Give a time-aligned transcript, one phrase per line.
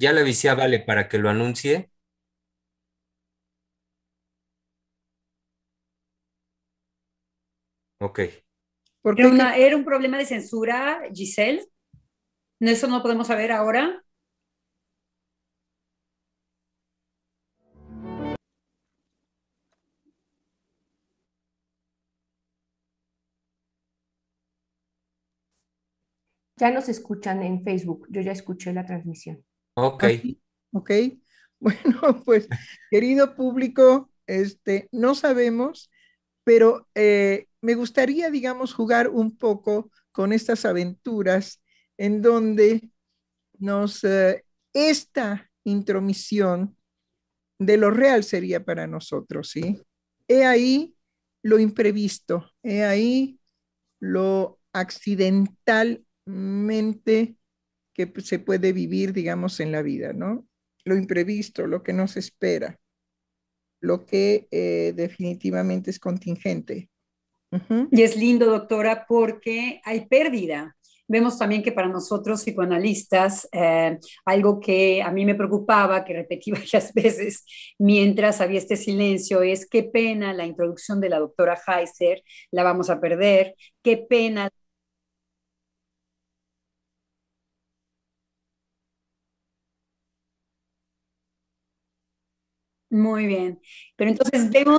[0.00, 1.90] Ya le avisé a Vale para que lo anuncie.
[7.98, 8.20] Ok.
[9.02, 11.64] Porque era, era un problema de censura, Giselle.
[12.60, 14.03] ¿Eso no podemos saber ahora?
[26.64, 28.06] Ya nos escuchan en Facebook.
[28.08, 29.44] Yo ya escuché la transmisión.
[29.74, 30.04] Ok.
[30.72, 30.90] Ok.
[31.60, 32.46] Bueno, pues,
[32.90, 35.90] querido público, este, no sabemos,
[36.42, 41.62] pero eh, me gustaría, digamos, jugar un poco con estas aventuras
[41.96, 42.90] en donde
[43.58, 46.76] nos, eh, esta intromisión
[47.58, 49.80] de lo real sería para nosotros, ¿sí?
[50.28, 50.94] He ahí
[51.42, 53.40] lo imprevisto, he ahí
[54.00, 54.60] lo
[56.26, 57.36] accidentalmente
[57.92, 60.46] que se puede vivir, digamos, en la vida, ¿no?
[60.84, 62.78] Lo imprevisto, lo que nos espera,
[63.80, 66.90] lo que eh, definitivamente es contingente.
[67.92, 70.76] Y es lindo, doctora, porque hay pérdida.
[71.06, 76.50] Vemos también que para nosotros psicoanalistas, eh, algo que a mí me preocupaba, que repetí
[76.50, 77.44] varias veces
[77.78, 82.90] mientras había este silencio, es qué pena la introducción de la doctora Heiser, la vamos
[82.90, 84.50] a perder, qué pena
[92.94, 93.60] Muy bien.
[93.96, 94.78] Pero entonces vemos,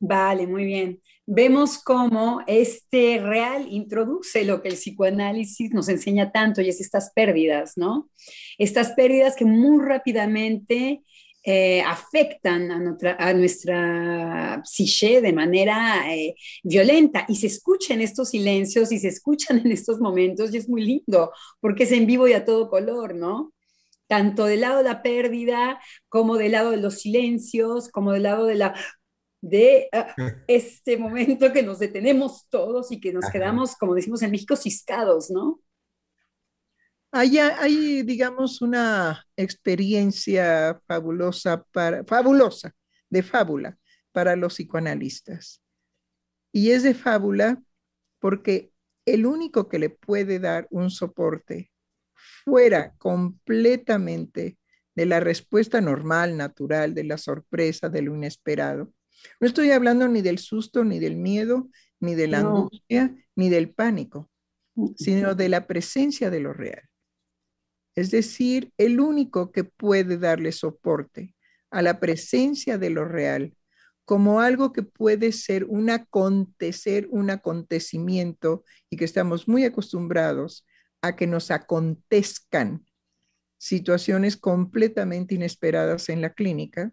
[0.00, 1.00] vale, muy bien.
[1.26, 7.12] Vemos cómo este real introduce lo que el psicoanálisis nos enseña tanto y es estas
[7.14, 8.10] pérdidas, ¿no?
[8.58, 11.02] Estas pérdidas que muy rápidamente
[11.44, 16.34] eh, afectan a nuestra, a nuestra, psique de manera eh,
[16.64, 20.82] violenta y se escuchan estos silencios y se escuchan en estos momentos y es muy
[20.84, 23.53] lindo porque es en vivo y a todo color, ¿no?
[24.06, 28.46] Tanto del lado de la pérdida, como del lado de los silencios, como del lado
[28.46, 28.74] de la
[29.40, 30.14] de ah,
[30.48, 35.30] este momento que nos detenemos todos y que nos quedamos, como decimos en México, ciscados,
[35.30, 35.60] ¿no?
[37.12, 42.74] Hay, hay, digamos, una experiencia fabulosa, para, fabulosa,
[43.08, 43.78] de fábula
[44.10, 45.62] para los psicoanalistas.
[46.50, 47.62] Y es de fábula
[48.18, 48.72] porque
[49.06, 51.70] el único que le puede dar un soporte
[52.44, 54.58] fuera completamente
[54.94, 58.92] de la respuesta normal, natural, de la sorpresa, de lo inesperado.
[59.40, 61.68] No estoy hablando ni del susto, ni del miedo,
[62.00, 64.30] ni de la angustia, ni del pánico,
[64.96, 66.82] sino de la presencia de lo real.
[67.96, 71.34] Es decir, el único que puede darle soporte
[71.70, 73.54] a la presencia de lo real
[74.04, 80.66] como algo que puede ser un acontecer, un acontecimiento y que estamos muy acostumbrados
[81.04, 82.86] a que nos acontezcan
[83.58, 86.92] situaciones completamente inesperadas en la clínica,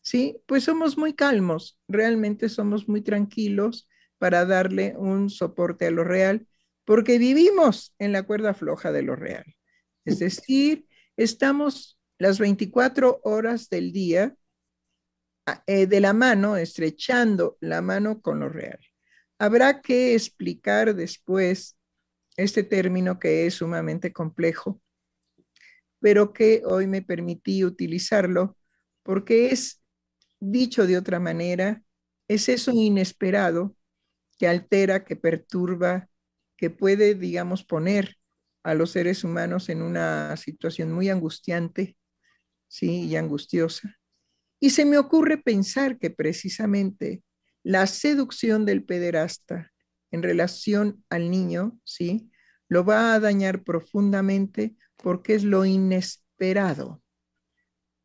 [0.00, 0.40] ¿sí?
[0.46, 6.46] Pues somos muy calmos, realmente somos muy tranquilos para darle un soporte a lo real,
[6.86, 9.44] porque vivimos en la cuerda floja de lo real.
[10.06, 14.34] Es decir, estamos las 24 horas del día
[15.66, 18.80] eh, de la mano, estrechando la mano con lo real.
[19.38, 21.76] Habrá que explicar después
[22.36, 24.80] este término que es sumamente complejo,
[26.00, 28.56] pero que hoy me permití utilizarlo
[29.02, 29.82] porque es,
[30.40, 31.82] dicho de otra manera,
[32.28, 33.76] es eso inesperado
[34.38, 36.08] que altera, que perturba,
[36.56, 38.16] que puede, digamos, poner
[38.62, 41.96] a los seres humanos en una situación muy angustiante,
[42.68, 43.96] sí, y angustiosa.
[44.58, 47.22] Y se me ocurre pensar que precisamente
[47.62, 49.72] la seducción del pederasta
[50.10, 52.30] en relación al niño, ¿sí?
[52.68, 57.02] Lo va a dañar profundamente porque es lo inesperado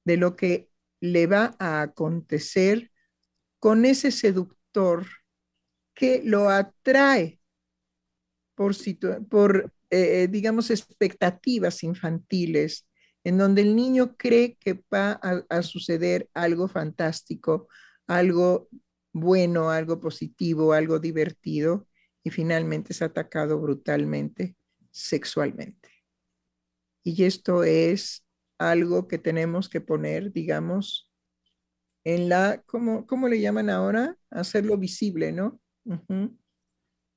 [0.03, 2.91] de lo que le va a acontecer
[3.59, 5.05] con ese seductor
[5.93, 7.39] que lo atrae
[8.55, 12.87] por, eh, digamos, expectativas infantiles,
[13.23, 17.67] en donde el niño cree que va a suceder algo fantástico,
[18.07, 18.69] algo
[19.13, 21.87] bueno, algo positivo, algo divertido,
[22.23, 24.55] y finalmente es atacado brutalmente
[24.91, 25.89] sexualmente.
[27.03, 28.25] Y esto es
[28.57, 31.09] algo que tenemos que poner, digamos,
[32.03, 34.15] en la, ¿cómo, cómo le llaman ahora?
[34.29, 35.59] Hacerlo visible, ¿no?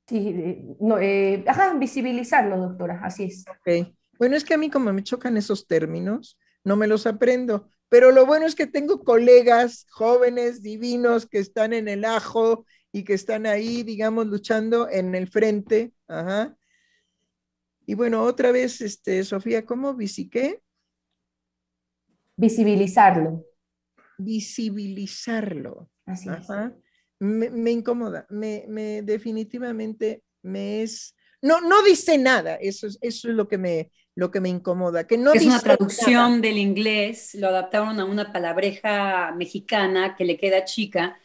[0.07, 3.45] Sí, no, eh, ajá, visibilizarlo, doctora, así es.
[4.19, 8.11] Bueno, es que a mí como me chocan esos términos, no me los aprendo, pero
[8.11, 13.15] lo bueno es que tengo colegas jóvenes, divinos, que están en el ajo y que
[13.15, 15.93] están ahí, digamos, luchando en el frente.
[16.07, 16.57] Ajá.
[17.87, 20.63] Y bueno, otra vez, este, Sofía, ¿cómo visiqué?
[22.37, 23.45] Visibilizarlo.
[24.17, 25.91] Visibilizarlo.
[26.07, 26.49] Así es.
[26.49, 26.73] Ajá.
[27.19, 33.29] Me, me incomoda, me, me definitivamente me es, no, no dice nada, eso es, eso
[33.29, 36.41] es lo que me, lo que me incomoda, que no es una traducción nada.
[36.43, 41.19] del inglés, lo adaptaron a una palabreja mexicana que le queda chica,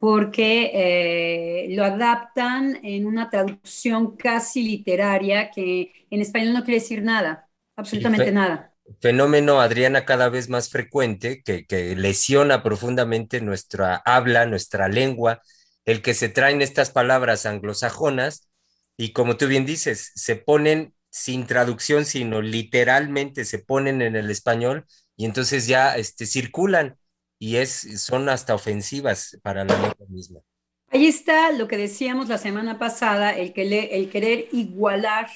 [0.00, 7.02] porque eh, lo adaptan en una traducción casi literaria que en español no quiere decir
[7.02, 8.72] nada, absolutamente nada.
[9.02, 15.42] Fenómeno, Adriana, cada vez más frecuente que, que lesiona profundamente nuestra habla, nuestra lengua,
[15.84, 18.48] el que se traen estas palabras anglosajonas
[18.96, 24.30] y como tú bien dices, se ponen sin traducción, sino literalmente se ponen en el
[24.30, 26.96] español y entonces ya este, circulan
[27.40, 30.40] y es, son hasta ofensivas para la lengua misma.
[30.88, 35.28] Ahí está lo que decíamos la semana pasada, el, que le- el querer igualar,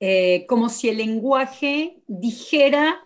[0.00, 3.00] eh, como si el lenguaje dijera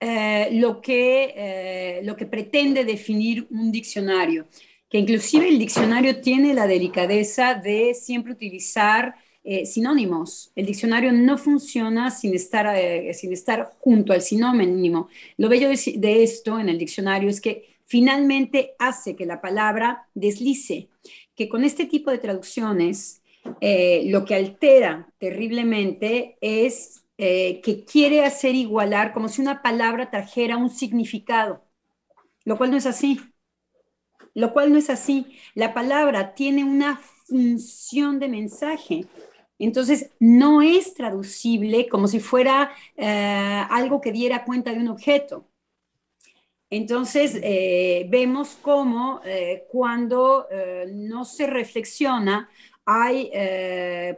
[0.00, 4.46] eh, lo, que, eh, lo que pretende definir un diccionario,
[4.88, 10.50] que inclusive el diccionario tiene la delicadeza de siempre utilizar eh, sinónimos.
[10.54, 15.08] El diccionario no funciona sin estar, eh, sin estar junto al sinónimo.
[15.36, 20.08] Lo bello de, de esto en el diccionario es que finalmente hace que la palabra
[20.14, 20.88] deslice
[21.34, 23.22] que con este tipo de traducciones
[23.60, 30.10] eh, lo que altera terriblemente es eh, que quiere hacer igualar como si una palabra
[30.10, 31.62] trajera un significado,
[32.44, 33.20] lo cual no es así.
[34.34, 35.38] Lo cual no es así.
[35.54, 39.06] La palabra tiene una función de mensaje.
[39.60, 45.48] Entonces, no es traducible como si fuera eh, algo que diera cuenta de un objeto.
[46.76, 52.50] Entonces, eh, vemos cómo eh, cuando eh, no se reflexiona,
[52.84, 53.30] hay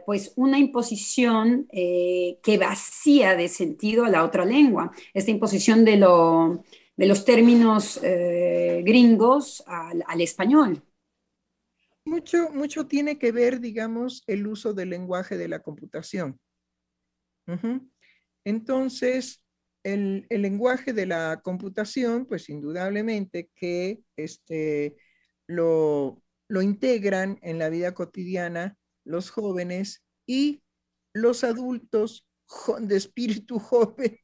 [0.05, 6.65] pues una imposición que vacía de sentido a la otra lengua, esta imposición de, lo,
[6.97, 10.81] de los términos gringos al, español.
[12.03, 16.37] Mucho, mucho tiene que ver, digamos, el uso del lenguaje de la computación.
[18.43, 19.41] Entonces,
[19.87, 24.97] el, lenguaje de la computación, pues indudablemente que este,
[25.47, 30.61] lo, lo integran en la vida cotidiana los jóvenes y
[31.13, 32.27] los adultos
[32.79, 34.19] de espíritu joven.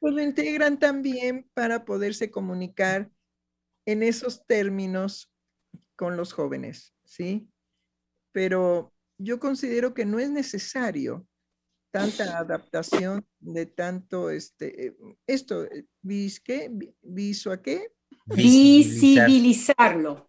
[0.00, 3.10] Pues lo integran también para poderse comunicar
[3.86, 5.32] en esos términos
[5.96, 7.50] con los jóvenes, ¿sí?
[8.32, 11.26] Pero yo considero que no es necesario
[11.90, 14.94] tanta adaptación de tanto, este, eh,
[15.26, 16.68] esto, eh, vis, ¿qué?
[16.70, 17.92] Vi- ¿Viso a qué?
[18.26, 19.28] Visibilizar.
[19.30, 20.28] Visibilizarlo.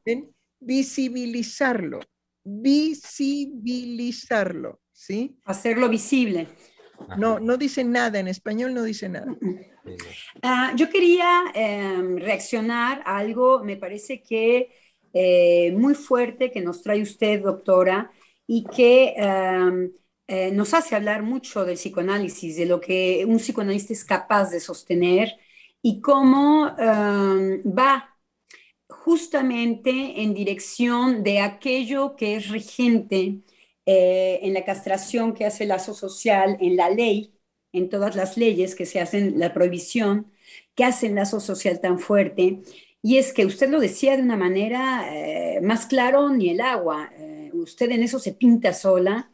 [0.62, 2.00] Visibilizarlo,
[2.44, 5.38] visibilizarlo, ¿sí?
[5.46, 6.48] Hacerlo visible.
[7.18, 9.36] No, no dice nada, en español no dice nada.
[10.42, 14.70] Ah, yo quería em, reaccionar a algo, me parece que
[15.14, 18.12] eh, muy fuerte que nos trae usted, doctora,
[18.48, 19.92] y que em,
[20.30, 24.60] eh, nos hace hablar mucho del psicoanálisis, de lo que un psicoanalista es capaz de
[24.60, 25.38] sostener
[25.82, 28.16] y cómo em, va
[28.88, 33.42] justamente en dirección de aquello que es regente
[33.86, 37.34] eh, en la castración que hace el lazo social, en la ley,
[37.74, 40.32] en todas las leyes que se hacen, la prohibición,
[40.76, 42.62] que hacen lazo social tan fuerte.
[43.02, 47.12] Y es que usted lo decía de una manera eh, más claro ni el agua.
[47.54, 49.32] Usted en eso se pinta sola.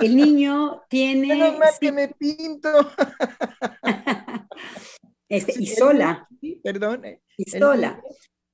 [0.00, 1.28] El niño tiene...
[1.28, 2.68] Menos mal que me pinto.
[5.28, 6.28] este, y sola,
[6.62, 7.04] Perdón.
[7.04, 7.90] eh, y el sola.
[7.96, 8.02] niño-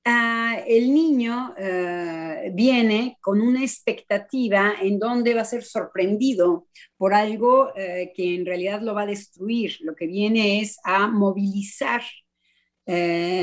[0.03, 6.65] Ah, el niño eh, viene con una expectativa en donde va a ser sorprendido
[6.97, 9.77] por algo eh, que en realidad lo va a destruir.
[9.81, 12.01] Lo que viene es a movilizar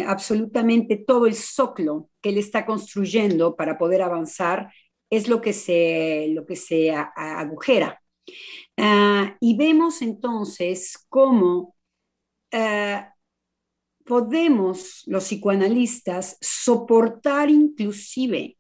[0.07, 4.71] absolutamente todo el soclo que él está construyendo para poder avanzar,
[5.11, 8.01] es lo que se, lo que se agujera.
[8.77, 11.75] Ah, y vemos entonces cómo
[12.53, 13.15] ah,
[14.05, 18.59] podemos los psicoanalistas soportar inclusive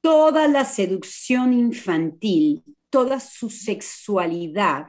[0.00, 4.86] toda la seducción infantil, toda su sexualidad,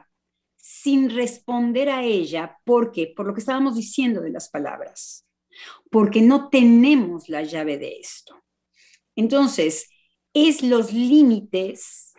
[0.56, 2.56] sin responder a ella.
[2.64, 3.12] ¿Por qué?
[3.16, 5.26] Por lo que estábamos diciendo de las palabras.
[5.90, 8.44] Porque no tenemos la llave de esto.
[9.16, 9.88] Entonces,
[10.46, 12.12] es los límites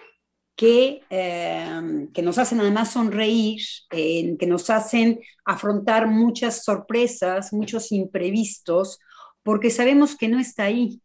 [0.55, 8.99] que, eh, que nos hacen además sonreír, que nos hacen afrontar muchas sorpresas, muchos imprevistos,
[9.41, 11.01] porque sabemos que no está ahí.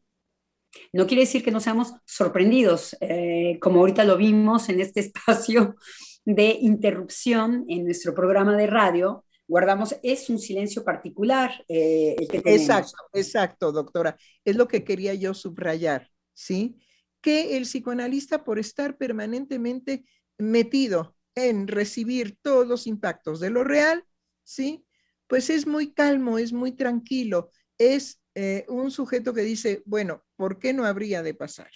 [0.93, 5.77] No quiere decir que no seamos sorprendidos, eh, como ahorita lo vimos en este espacio
[6.25, 11.65] de interrupción en nuestro programa de radio, guardamos, es un silencio particular.
[11.69, 14.17] Eh, exacto, exacto, doctora.
[14.45, 16.77] Es lo que quería yo subrayar, ¿sí?
[17.25, 20.05] Que el psicoanalista, por estar permanentemente
[20.37, 24.05] metido en recibir todos los impactos de lo real,
[24.43, 24.85] ¿sí?
[25.27, 30.59] Pues es muy calmo, es muy tranquilo, es eh, un sujeto que dice, bueno, ¿por
[30.59, 31.71] qué no habría de pasar?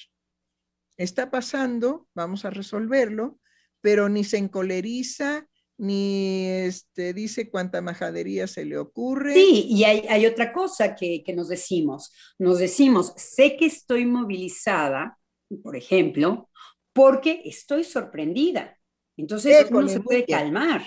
[0.98, 3.40] Está pasando, vamos a resolverlo,
[3.80, 9.34] pero ni se encoleriza, ni este, dice cuánta majadería se le ocurre.
[9.34, 12.12] Sí, y hay, otra cosa que, nos decimos.
[12.38, 15.17] Nos decimos, sé que estoy movilizada,
[15.62, 16.48] por ejemplo,
[16.92, 18.76] porque estoy sorprendida.
[19.16, 20.82] Entonces uno se puede calmar.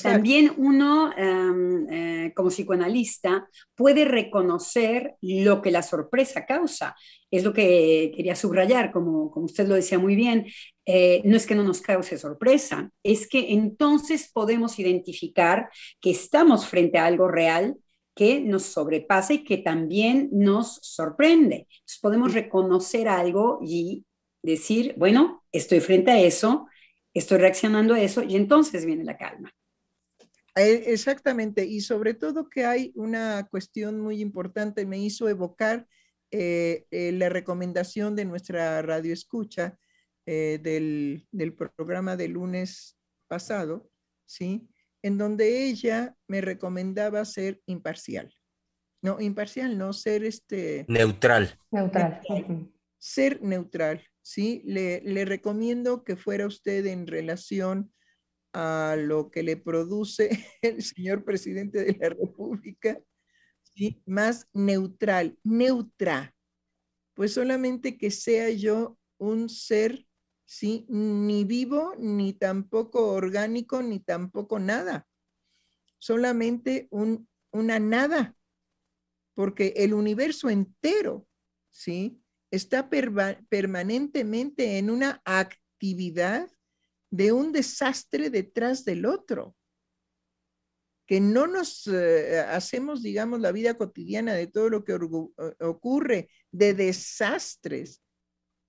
[0.00, 6.94] También uno, em, eh, como psicoanalista, puede reconocer lo que la sorpresa causa.
[7.30, 10.46] Es lo que quería subrayar, como, como usted lo decía muy bien.
[10.86, 15.68] Eh, no es que no nos cause sorpresa, es que entonces podemos identificar
[16.00, 17.76] que estamos frente a algo real
[18.18, 21.68] que nos sobrepasa y que también nos sorprende.
[21.70, 24.04] Entonces podemos reconocer algo y
[24.42, 26.66] decir, bueno, estoy frente a eso,
[27.14, 29.54] estoy reaccionando a eso y entonces viene la calma.
[30.56, 35.86] Eh, exactamente, y sobre todo que hay una cuestión muy importante, me hizo evocar
[36.32, 39.78] eh, eh, la recomendación de nuestra radio escucha
[40.26, 43.88] del, del, programa del lunes pasado,
[44.26, 44.68] ¿sí?
[45.08, 48.34] En donde ella me recomendaba ser imparcial.
[49.02, 50.84] No, imparcial, no, ser este...
[50.86, 51.58] Neutral.
[51.70, 52.20] Neutral.
[52.98, 54.60] Ser neutral, ¿sí?
[54.66, 57.90] Le, le recomiendo que fuera usted en relación
[58.52, 60.28] a lo que le produce
[60.62, 63.00] el señor presidente de la República,
[63.62, 64.02] ¿sí?
[64.04, 66.34] más neutral, neutra,
[67.14, 70.06] pues solamente que sea yo un ser,
[70.48, 70.86] ¿sí?
[70.88, 75.06] ni vivo, ni tampoco orgánico, ni tampoco nada,
[75.98, 78.34] solamente un, una nada,
[79.34, 81.28] porque el universo entero,
[81.70, 82.22] ¿sí?
[82.50, 86.48] está permanentemente en una actividad
[87.10, 89.54] de un desastre detrás del otro,
[91.06, 96.30] que no nos eh, hacemos, digamos, la vida cotidiana de todo lo que eh, ocurre,
[96.50, 98.02] de desastres,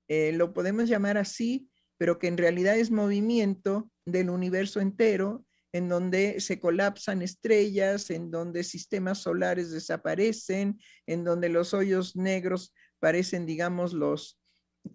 [0.09, 5.87] eh, lo podemos llamar así, pero que en realidad es movimiento del universo entero, en
[5.87, 13.45] donde se colapsan estrellas, en donde sistemas solares desaparecen, en donde los hoyos negros parecen,
[13.45, 14.39] digamos, los,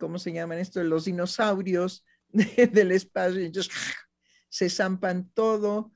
[0.01, 0.83] ¿cómo se llaman esto?
[0.83, 3.73] Los dinosaurios del espacio, y entonces
[4.49, 5.93] se zampan todo,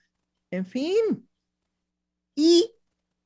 [0.52, 1.28] en fin.
[2.37, 2.72] Y,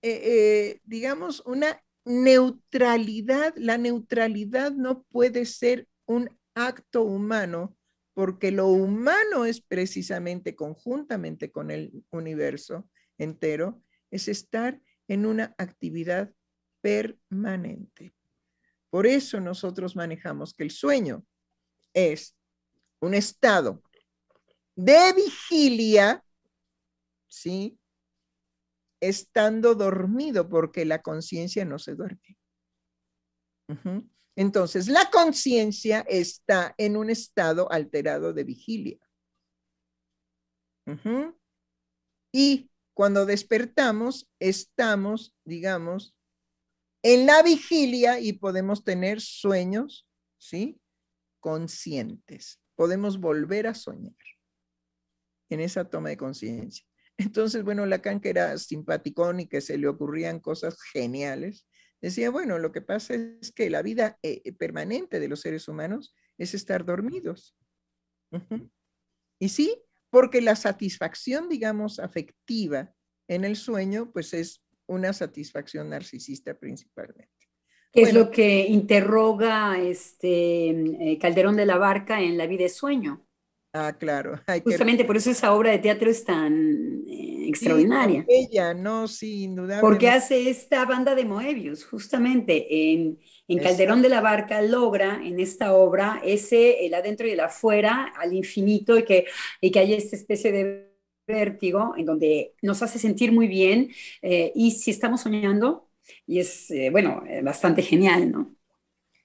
[0.01, 7.77] eh, eh, digamos, una neutralidad, la neutralidad no puede ser un acto humano,
[8.15, 12.89] porque lo humano es precisamente conjuntamente con el universo
[13.19, 16.33] entero, es estar en una actividad
[16.81, 18.15] permanente.
[18.91, 21.25] Por eso nosotros manejamos que el sueño
[21.95, 22.37] es
[23.01, 23.83] un estado
[24.77, 26.23] de vigilia,
[27.29, 27.79] ¿sí?
[29.03, 32.39] Estando dormido, porque la conciencia no se duerme.
[34.37, 38.99] Entonces, la conciencia está en un estado alterado de vigilia.
[42.33, 46.15] Y cuando despertamos, estamos, digamos,
[47.03, 50.07] en la vigilia y podemos tener sueños,
[50.39, 50.81] ¿sí?
[51.41, 54.17] Conscientes podemos volver a soñar
[55.51, 56.85] en esa toma de conciencia.
[57.23, 61.67] Entonces, bueno, Lacan, que era simpaticón y que se le ocurrían cosas geniales,
[62.01, 66.15] decía, bueno, lo que pasa es que la vida eh, permanente de los seres humanos
[66.39, 67.57] es estar dormidos.
[69.39, 69.77] Y sí,
[70.11, 72.95] porque la satisfacción, digamos, afectiva
[73.29, 77.43] en el sueño, pues es una satisfacción narcisista principalmente
[77.93, 83.27] es lo que interroga este eh, Calderón de la Barca en La vida de sueño.
[83.73, 84.39] Ah, claro.
[84.65, 88.25] Justamente por eso esa obra de teatro es tan eh, extraordinaria.
[88.29, 89.81] ella, no, sí, indudablemente.
[89.81, 93.19] Porque hace esta banda de Moebius, justamente en,
[93.63, 98.33] Calderón de la Barca logra en esta obra ese, el adentro y el afuera, al
[98.33, 99.27] infinito, y que,
[99.61, 100.91] y que hay esta especie de
[101.27, 103.91] vértigo en donde nos hace sentir muy bien.
[104.23, 105.91] Eh, y si estamos soñando,
[106.27, 108.57] y es, eh, bueno, bastante genial, ¿no?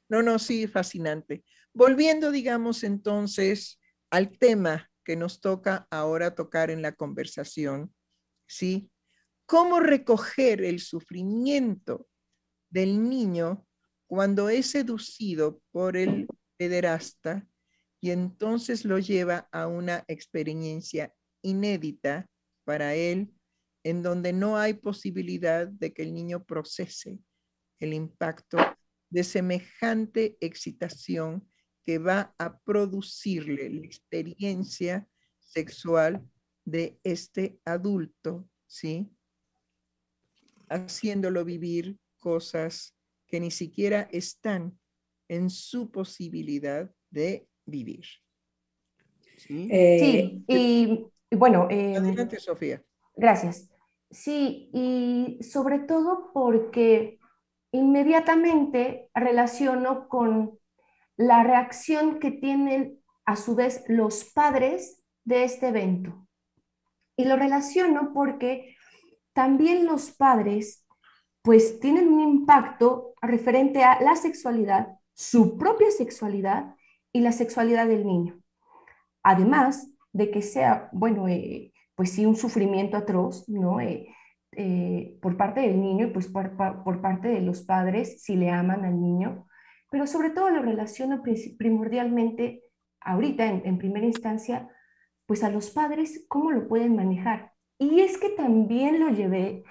[0.09, 1.43] No, no, sí, fascinante.
[1.73, 3.79] Volviendo, digamos, entonces
[4.09, 7.93] al tema que nos toca ahora tocar en la conversación,
[8.47, 8.91] ¿sí?
[9.45, 12.07] ¿Cómo recoger el sufrimiento
[12.69, 13.65] del niño
[14.05, 16.27] cuando es seducido por el
[16.57, 17.47] pederasta
[18.01, 22.27] y entonces lo lleva a una experiencia inédita
[22.63, 23.33] para él,
[23.83, 27.19] en donde no hay posibilidad de que el niño procese
[27.79, 28.57] el impacto
[29.09, 31.49] de semejante excitación
[31.87, 35.07] que va a producirle la experiencia
[35.39, 36.21] sexual
[36.65, 39.09] de este adulto, ¿sí?
[40.67, 42.93] Haciéndolo vivir cosas
[43.25, 44.77] que ni siquiera están
[45.29, 48.03] en su posibilidad de vivir.
[49.37, 51.05] Sí, eh, y,
[51.37, 51.69] bueno.
[51.71, 52.83] Eh, adelante, Sofía.
[53.15, 53.69] Gracias.
[54.11, 57.17] Sí, y sobre todo porque
[57.71, 60.59] inmediatamente relaciono con
[61.17, 66.27] la reacción que tienen a su vez los padres de este evento.
[67.17, 68.75] Y lo relaciono porque
[69.33, 70.85] también los padres
[71.41, 76.75] pues tienen un impacto referente a la sexualidad, su propia sexualidad
[77.11, 78.39] y la sexualidad del niño.
[79.23, 83.79] Además de que sea, bueno, eh, pues sí, un sufrimiento atroz, ¿no?
[83.79, 84.07] Eh,
[84.53, 86.55] eh, por parte del niño y pues por,
[87.01, 89.47] parte de los padres, si le aman al niño,
[89.89, 91.23] pero sobre todo lo relaciono
[91.57, 92.63] primordialmente
[93.01, 94.69] ahorita, en, primera instancia,
[95.25, 97.53] pues a los padres, cómo lo pueden manejar.
[97.77, 99.63] Y es que también lo llevé,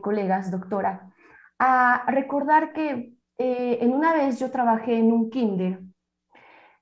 [0.00, 1.12] colegas, doctora,
[1.58, 5.80] a recordar que en una vez yo trabajé en un kinder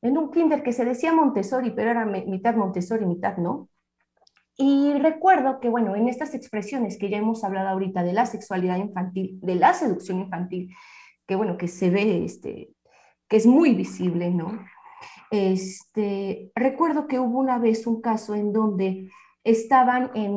[0.04, 3.70] en un kinder que se decía Montessori, pero era mitad Montessori, mitad no.
[4.54, 8.76] Y recuerdo que, bueno, en estas expresiones que ya hemos hablado ahorita de la sexualidad
[8.76, 10.70] infantil, de la seducción infantil,
[11.26, 12.70] que, bueno, que se ve, este,
[13.28, 14.58] que es muy visible, ¿no?
[15.30, 19.10] Este, recuerdo que hubo una vez un caso en donde
[19.42, 20.32] estaban en,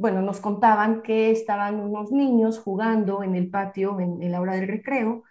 [0.00, 4.68] bueno, nos contaban que estaban unos niños jugando en el patio en, la hora del
[4.68, 5.24] recreo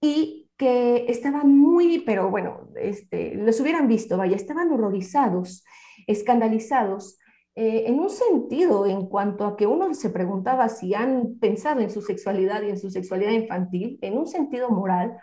[0.00, 5.64] y que estaban muy, pero bueno, este, los hubieran visto, vaya, estaban horrorizados,
[6.06, 7.18] escandalizados,
[7.56, 11.90] eh, en un sentido en cuanto a que uno se preguntaba si han pensado en
[11.90, 15.16] su sexualidad y en su sexualidad infantil, en un sentido moral,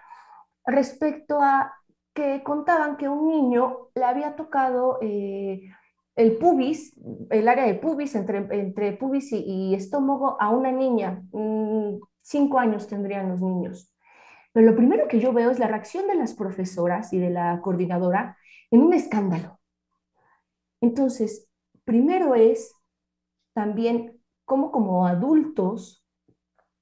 [0.66, 1.72] respecto a
[2.14, 5.62] que contaban que un niño le había tocado eh,
[6.16, 6.96] el pubis,
[7.30, 11.24] el área de pubis, entre, entre pubis y, y estómago a una niña.
[11.32, 13.92] Mm, cinco años tendrían los niños.
[14.54, 17.62] Pero lo primero que yo veo es la reacción de las profesoras y de la
[17.62, 18.38] coordinadora
[18.72, 19.60] en un escándalo.
[20.82, 21.48] Entonces,
[21.86, 22.76] primero es
[23.54, 26.06] también cómo como adultos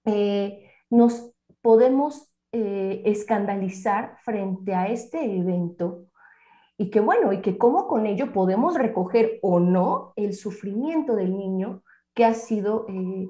[0.06, 1.32] eh, nos
[1.62, 6.06] podemos eh, escandalizar frente a este evento
[6.78, 11.38] y que bueno, y que cómo con ello podemos recoger o no el sufrimiento del
[11.38, 11.84] niño
[12.14, 13.28] que ha sido eh,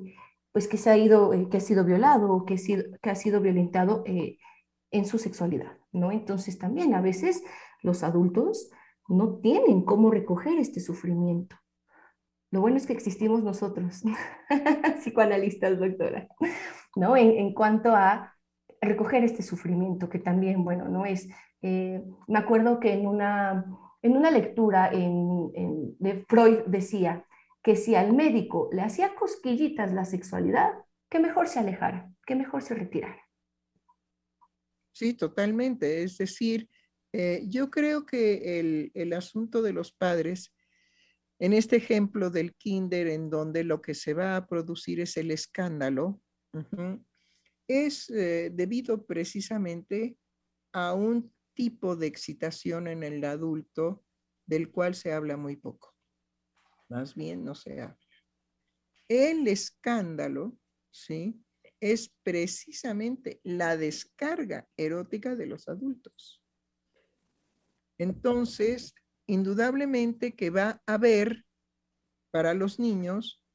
[0.54, 2.56] pues que se ha ido, que ha sido violado o que,
[3.02, 6.12] que ha sido violentado en su sexualidad, ¿no?
[6.12, 7.42] Entonces también a veces
[7.82, 8.70] los adultos
[9.12, 11.56] no tienen cómo recoger este sufrimiento.
[12.52, 14.02] Lo bueno es que existimos nosotros,
[15.00, 16.28] psicoanalistas, doctora,
[16.96, 17.16] ¿no?
[17.16, 18.34] En, cuanto a
[18.82, 21.30] recoger este sufrimiento, que también, bueno, no es...
[21.62, 23.66] Eh, me acuerdo que en una,
[24.02, 27.26] en una lectura de Freud decía,
[27.64, 30.72] que si al médico le hacía cosquillitas la sexualidad,
[31.10, 33.22] que mejor se alejara, que mejor se retirara.
[34.94, 36.04] Sí, totalmente.
[36.04, 36.70] Es decir,
[37.14, 40.54] eh, yo creo que el, el, asunto de los padres,
[41.40, 45.32] en este ejemplo del kinder, en donde lo que se va a producir es el
[45.32, 46.22] escándalo,
[47.68, 50.18] es eh, debido precisamente
[50.74, 54.04] a un tipo de excitación en el adulto
[54.46, 55.92] del cual se habla muy poco
[56.92, 57.98] más bien no se habla.
[59.08, 60.58] El escándalo,
[60.92, 61.42] ¿sí?
[61.80, 66.41] Es precisamente la descarga erótica de los adultos.
[68.02, 68.96] Entonces,
[69.28, 71.46] indudablemente que va a haber
[72.32, 73.46] para los niños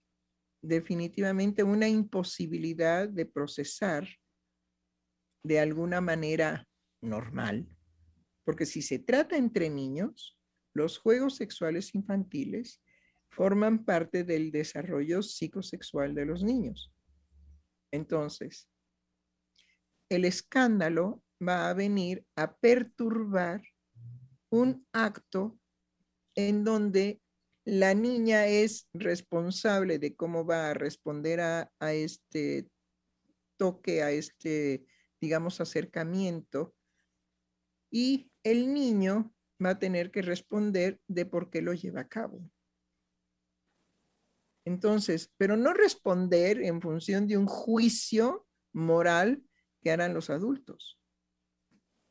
[0.62, 4.06] definitivamente una imposibilidad de procesar
[5.42, 6.68] de alguna manera
[7.02, 7.66] normal,
[8.44, 10.38] porque si se trata entre niños,
[10.74, 12.80] los juegos sexuales infantiles
[13.30, 16.94] forman parte del desarrollo psicosexual de los niños.
[17.90, 18.68] Entonces,
[20.08, 23.60] el escándalo va a venir a perturbar
[24.60, 25.58] un acto
[26.34, 27.20] en donde
[27.64, 32.70] la niña es responsable de cómo va a responder a, este
[33.56, 34.86] toque, a este,
[35.20, 36.74] digamos, acercamiento,
[37.90, 39.34] y el niño
[39.64, 42.48] va a tener que responder de por qué lo lleva a cabo.
[44.64, 49.42] Entonces, pero no responder en función de un juicio moral
[49.80, 51.00] que harán los adultos.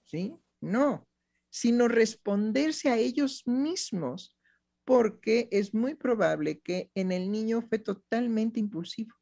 [0.05, 0.35] ¿Sí?
[0.61, 1.07] No,
[1.55, 4.35] sino responderse a ellos mismos,
[4.83, 9.15] porque es muy probable que en el niño fue totalmente impulsivo.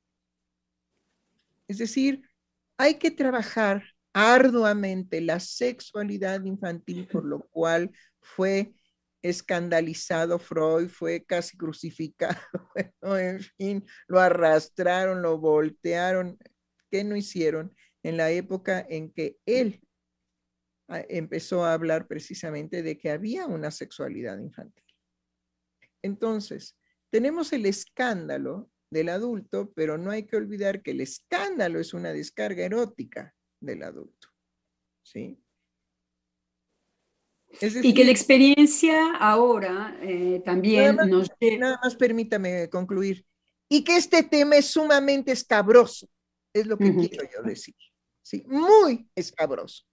[1.68, 2.28] Es decir,
[2.76, 8.74] hay que trabajar arduamente la sexualidad infantil, por lo cual fue
[9.22, 12.42] escandalizado Freud, fue casi crucificado,
[13.04, 16.40] en fin, lo arrastraron, lo voltearon,
[16.90, 19.84] ¿qué no hicieron en la época en que él
[21.10, 24.84] empezó a hablar precisamente de que había una sexualidad infantil?
[26.02, 26.78] Entonces,
[27.10, 32.12] tenemos el escándalo del adulto, pero no hay que olvidar que el escándalo es una
[32.12, 34.30] descarga erótica del adulto.
[35.04, 35.40] ¿Sí?
[37.62, 41.30] y que la experiencia ahora eh, también nos...
[41.60, 43.24] Nada más permítame concluir.
[43.70, 46.08] Y que este tema es sumamente escabroso,
[46.52, 47.76] es lo que quiero yo decir.
[48.22, 48.44] ¿sí?
[48.48, 49.84] Muy escabroso.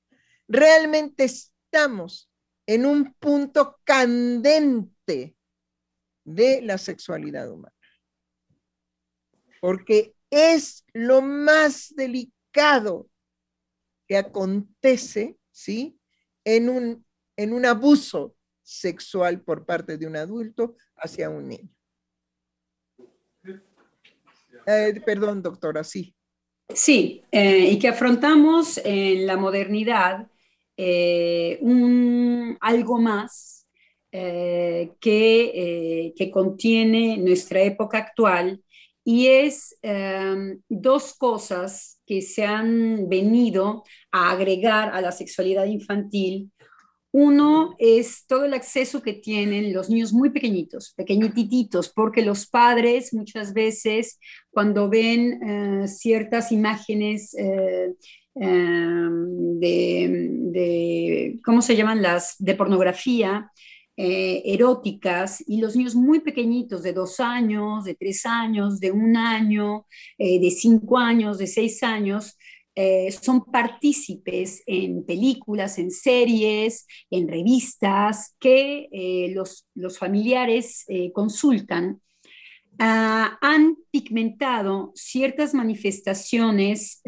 [0.53, 2.29] Realmente estamos
[2.67, 5.37] en un punto candente
[6.25, 7.75] de la sexualidad humana.
[9.61, 13.09] Porque es lo más delicado
[14.09, 15.97] que acontece, ¿sí?
[16.45, 17.05] En un
[17.37, 21.71] en un abuso sexual por parte de un adulto hacia un niño.
[24.67, 26.15] Eh, perdón, doctora, sí.
[26.69, 30.30] Sí, eh, y que afrontamos en la modernidad
[30.83, 33.67] eh, un, algo más
[34.13, 38.61] que, que, contiene nuestra época actual.
[39.05, 39.77] Y es
[40.69, 46.51] dos cosas que se han venido a agregar a la sexualidad infantil.
[47.13, 53.13] Uno es todo el acceso que tienen los niños muy pequeñitos, pequeñititos, porque los padres
[53.13, 54.19] muchas veces
[54.51, 57.95] cuando ven eh, ciertas imágenes eh,
[58.35, 62.37] em, de, ¿cómo se llaman las?
[62.39, 63.51] De pornografía,
[63.97, 69.17] eh, eróticas y los niños muy pequeñitos, de dos años, de tres años, de un
[69.17, 69.87] año,
[70.19, 72.37] de cinco años, de seis años,
[72.77, 81.11] eh, son partícipes en películas, en series, en revistas que eh, los, los, familiares eh,
[81.13, 82.01] consultan,
[82.79, 87.03] ah, han pigmentado ciertas manifestaciones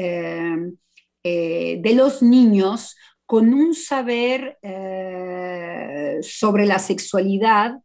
[1.24, 2.96] de los niños
[3.26, 4.58] con un saber
[6.22, 7.76] sobre la sexualidad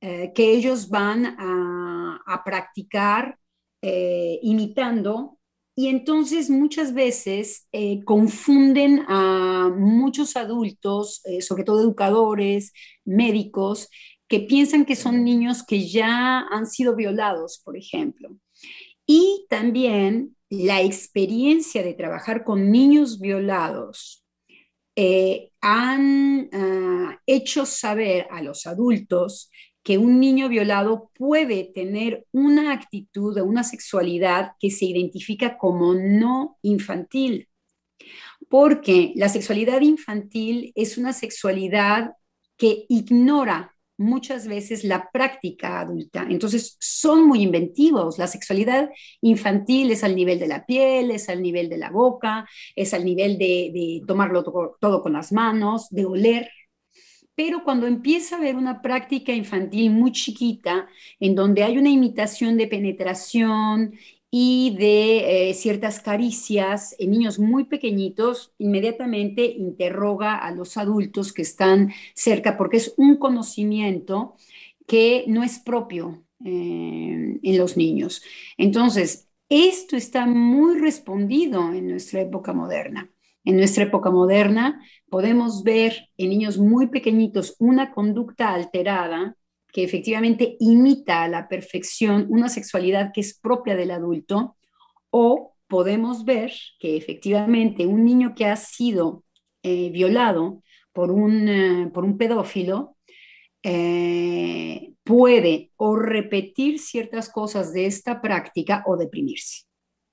[0.00, 3.38] que ellos van a, a practicar
[3.80, 5.38] imitando
[5.76, 12.72] y entonces muchas veces eh, confunden a muchos adultos, eh, sobre todo educadores,
[13.04, 13.88] médicos,
[14.28, 18.36] que piensan que son niños que ya han sido violados, por ejemplo.
[19.04, 24.24] Y también la experiencia de trabajar con niños violados
[24.96, 29.50] eh, han ah, hecho saber a los adultos
[29.82, 35.94] que un niño violado puede tener una actitud o una sexualidad que se identifica como
[35.94, 37.48] no infantil,
[38.48, 42.12] porque la sexualidad infantil es una sexualidad
[42.56, 46.26] que ignora muchas veces la práctica adulta.
[46.28, 48.18] Entonces son muy inventivos.
[48.18, 48.90] La sexualidad
[49.20, 53.04] infantil es al nivel de la piel, es al nivel de la boca, es al
[53.04, 54.42] nivel de, tomarlo
[54.80, 56.50] todo con las manos, de oler
[57.36, 60.88] pero cuando empieza a haber una práctica infantil muy chiquita,
[61.18, 63.94] en donde hay una imitación de penetración
[64.36, 71.42] y de eh, ciertas caricias en niños muy pequeñitos, inmediatamente interroga a los adultos que
[71.42, 74.34] están cerca, porque es un conocimiento
[74.88, 78.24] que no es propio eh, en los niños.
[78.58, 83.08] Entonces, esto está muy respondido en nuestra época moderna.
[83.44, 89.36] En nuestra época moderna podemos ver en niños muy pequeñitos una conducta alterada
[89.74, 94.56] que efectivamente imita a la perfección una sexualidad que es propia del adulto,
[95.10, 99.24] o podemos ver que efectivamente un niño que ha sido
[99.64, 100.62] eh, violado
[100.92, 102.96] por un, eh, por un pedófilo
[103.64, 109.64] eh, puede o repetir ciertas cosas de esta práctica o deprimirse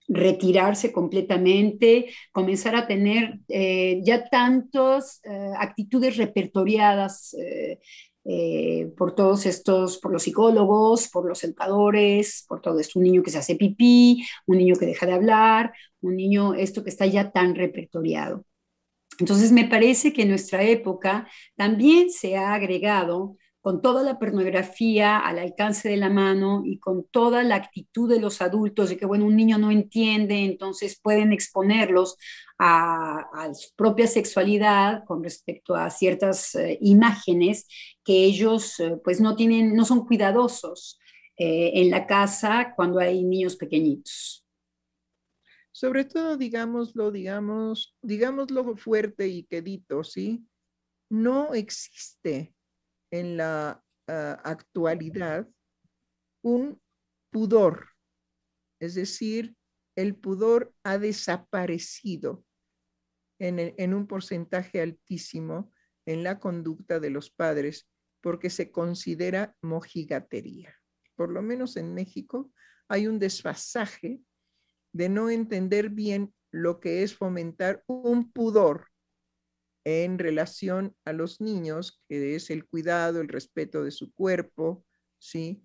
[0.07, 5.21] retirarse completamente, comenzar a tener eh, ya tantas
[5.57, 7.33] actitudes repertoriadas
[8.97, 13.31] por todos estos, por los psicólogos, por los educadores, por todo esto, un niño que
[13.31, 17.31] se hace pipí, un niño que deja de hablar, un niño, esto que está ya
[17.31, 18.45] tan repertoriado.
[19.19, 25.19] Entonces me parece que en nuestra época también se ha agregado con toda la pornografía
[25.19, 29.05] al alcance de la mano y con toda la actitud de los adultos de que,
[29.05, 32.17] bueno, un niño no entiende, entonces pueden exponerlos
[32.57, 37.67] a, su propia sexualidad con respecto a ciertas eh, imágenes
[38.03, 40.99] que ellos eh, pues no tienen, no son cuidadosos
[41.37, 44.45] eh, en la casa cuando hay niños pequeñitos.
[45.71, 50.45] Sobre todo, digámoslo, digamos, digámoslo fuerte y quedito, ¿sí?
[51.09, 52.53] No existe
[53.11, 55.47] en la ah, actualidad
[56.43, 56.81] un
[57.31, 57.89] pudor,
[58.79, 59.55] es decir,
[59.95, 62.43] el pudor ha desaparecido
[63.39, 65.71] en, en, un porcentaje altísimo
[66.05, 67.87] en la conducta de los padres
[68.21, 70.75] porque se considera mojigatería.
[71.15, 72.51] Por lo menos en México
[72.87, 74.21] hay un desfasaje
[74.93, 78.90] de no entender bien lo que es fomentar un pudor
[79.83, 84.85] en relación a los niños, que es el cuidado, el respeto de su cuerpo,
[85.17, 85.63] ¿sí?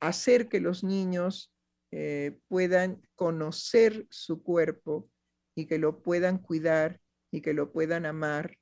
[0.00, 1.52] Hacer que los niños
[1.90, 5.10] eh, puedan conocer su cuerpo
[5.54, 7.00] y que lo puedan cuidar
[7.32, 8.58] y que lo puedan amar,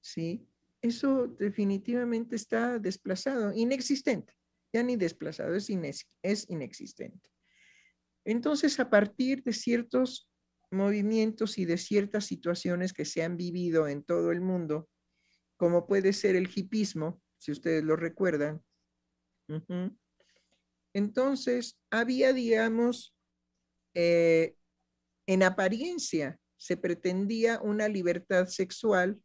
[0.00, 0.46] ¿sí?
[0.82, 4.34] Eso definitivamente está desplazado, inexistente,
[4.72, 5.68] ya ni desplazado, es,
[6.22, 7.30] es inexistente.
[8.24, 10.28] Entonces, a partir de ciertos
[10.70, 14.88] movimientos y de ciertas situaciones que se han vivido en todo el mundo,
[15.56, 18.62] como puede ser el hipismo, si ustedes lo recuerdan.
[20.92, 23.14] Entonces, había, digamos,
[23.94, 24.56] eh,
[25.26, 29.20] en apariencia, se pretendía una libertad sexual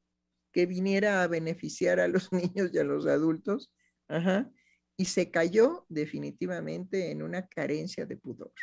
[0.52, 3.72] que viniera a beneficiar a los niños y a los adultos,
[4.96, 8.54] y se cayó definitivamente en una carencia de pudor,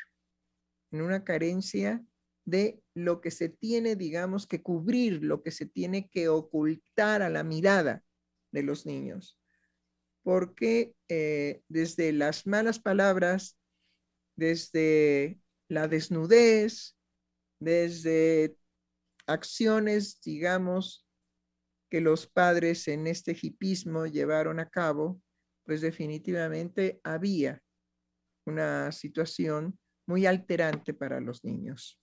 [0.92, 2.04] en una carencia
[2.45, 7.30] de lo que se tiene, digamos, que cubrir, lo que se tiene que ocultar a
[7.30, 8.05] la mirada
[8.53, 9.38] de los niños.
[10.22, 13.59] Porque eh, desde las malas palabras,
[14.36, 16.97] desde la desnudez,
[17.61, 18.57] desde
[19.26, 21.07] acciones, digamos,
[21.91, 25.20] que los padres en este hipismo llevaron a cabo,
[25.64, 27.62] pues definitivamente había
[28.47, 31.99] una situación muy alterante para los niños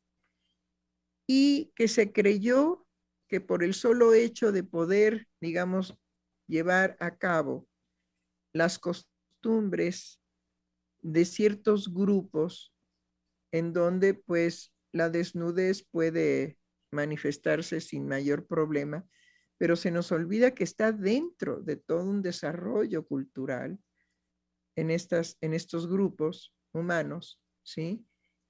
[1.28, 2.88] y que se creyó
[3.28, 5.98] que por el solo hecho de poder, digamos,
[6.48, 7.68] llevar a cabo
[8.54, 10.22] las costumbres
[11.02, 12.74] de ciertos grupos
[13.52, 16.58] en donde pues la desnudez puede
[16.92, 19.06] manifestarse sin mayor problema,
[19.58, 23.78] pero se nos olvida que está dentro de todo un desarrollo cultural
[24.76, 28.07] en, estas, en estos grupos humanos, ¿sí?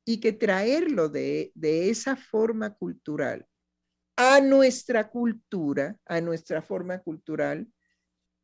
[0.07, 3.45] Y que traerlo de, esa forma cultural
[4.15, 7.67] a nuestra cultura, a nuestra forma cultural,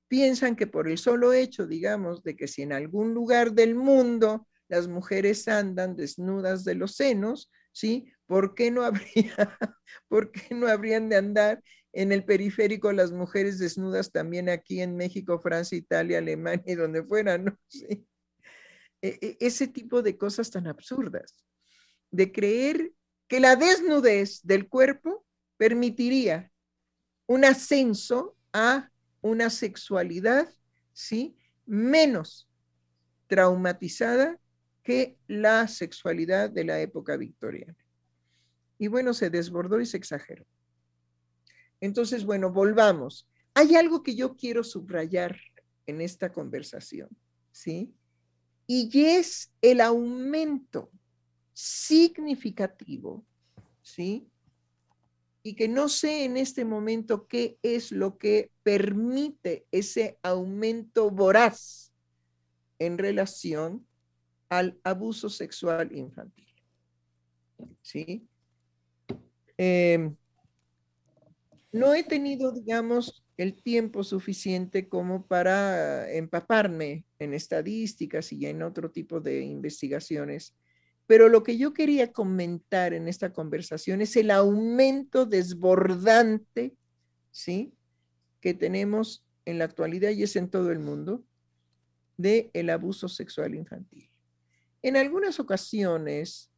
[0.09, 4.45] piensan que por el solo hecho, digamos, de que si en algún lugar del mundo
[4.68, 8.11] las mujeres andan desnudas de los senos, ¿sí?
[8.26, 9.34] ¿Por qué no habría,
[10.09, 14.97] por qué no habrían de andar en el periférico las mujeres desnudas también aquí en
[14.97, 17.57] México, Francia, Italia, Alemania y donde fueran, ¿no?
[19.05, 21.43] E, e, ese tipo de cosas tan absurdas
[22.14, 22.93] de creer
[23.28, 25.26] que la desnudez del cuerpo
[25.57, 26.51] permitiría
[27.26, 28.91] un ascenso a
[29.22, 30.47] una sexualidad,
[30.93, 31.36] ¿sí?
[31.66, 32.47] Menos
[33.26, 34.39] traumatizada
[34.84, 37.78] que la sexualidad de la época victoriana.
[38.78, 40.45] Y bueno, se desbordó y se exageró.
[41.82, 43.28] Entonces, bueno, volvamos.
[43.55, 45.36] Hay algo que yo quiero subrayar
[45.88, 47.09] en esta conversación,
[47.51, 47.91] ¿sí?
[48.68, 50.91] Y es el aumento
[51.54, 53.24] significativo,
[53.82, 54.28] ¿sí?
[55.43, 61.91] Y que no sé en este momento qué es lo que permite ese aumento voraz
[62.80, 63.86] en relación
[64.49, 66.47] al abuso sexual infantil.
[67.82, 68.28] ¿Sí?
[69.58, 70.16] Em,
[71.72, 78.91] no he tenido, digamos, el tiempo suficiente como para empaparme en estadísticas y en otro
[78.91, 80.54] tipo de investigaciones
[81.08, 86.76] pero lo que yo quería comentar en esta conversación es el aumento desbordante,
[87.32, 87.74] ¿sí?
[88.39, 91.24] Que tenemos en la actualidad y es en todo el mundo
[92.18, 94.10] de el abuso sexual infantil.
[94.82, 96.49] En algunas ocasiones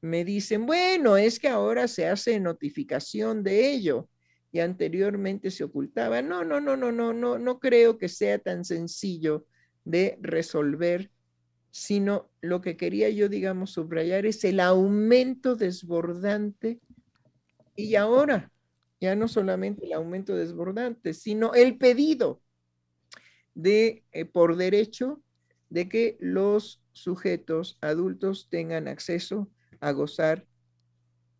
[0.00, 4.08] me dicen, bueno, es que ahora se hace notificación de ello
[4.52, 6.22] y anteriormente se ocultaba.
[6.22, 9.46] No, no, no, no, no, no, no creo que sea tan sencillo
[9.84, 11.10] de resolver
[11.70, 16.80] sino lo que quería yo, digamos, subrayar es el aumento desbordante
[17.76, 18.50] y ahora
[19.00, 22.42] ya no solamente el aumento desbordante, sino el pedido
[23.54, 25.22] de, eh, por derecho,
[25.70, 29.50] de que los sujetos adultos tengan acceso
[29.80, 30.46] a gozar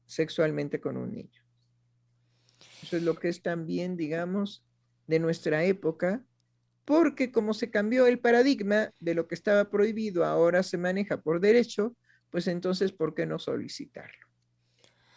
[0.06, 1.42] sexualmente con un niño.
[2.82, 4.64] Eso es lo que es también, digamos,
[5.06, 6.24] de nuestra época,
[6.89, 11.39] porque como se cambió el paradigma de lo que estaba prohibido, ahora se maneja por
[11.39, 11.95] derecho,
[12.30, 14.26] pues entonces, ¿por qué no solicitarlo?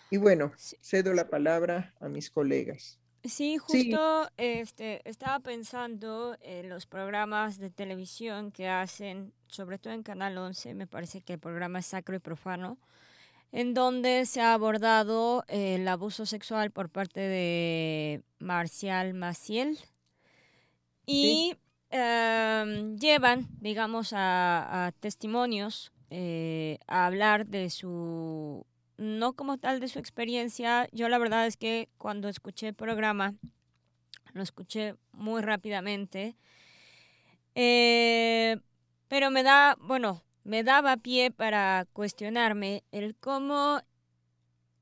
[0.09, 2.99] Y bueno, cedo la palabra a mis colegas.
[3.23, 10.03] Sí, justo Este, estaba pensando en los programas de televisión que hacen, sobre todo en
[10.03, 12.79] Canal 11, me parece que el programa es Sacro y Profano,
[13.53, 19.79] en donde se ha abordado el abuso sexual por parte de Marcial Maciel
[21.05, 21.55] y
[21.89, 28.65] em, llevan, digamos, a, testimonios eh, a hablar de su,
[28.97, 30.87] no como tal de su experiencia.
[30.91, 33.35] Yo la verdad es que cuando escuché el programa,
[34.33, 36.35] lo escuché muy rápidamente,
[37.55, 38.57] eh,
[39.07, 43.81] pero me da, bueno, me daba pie para cuestionarme el cómo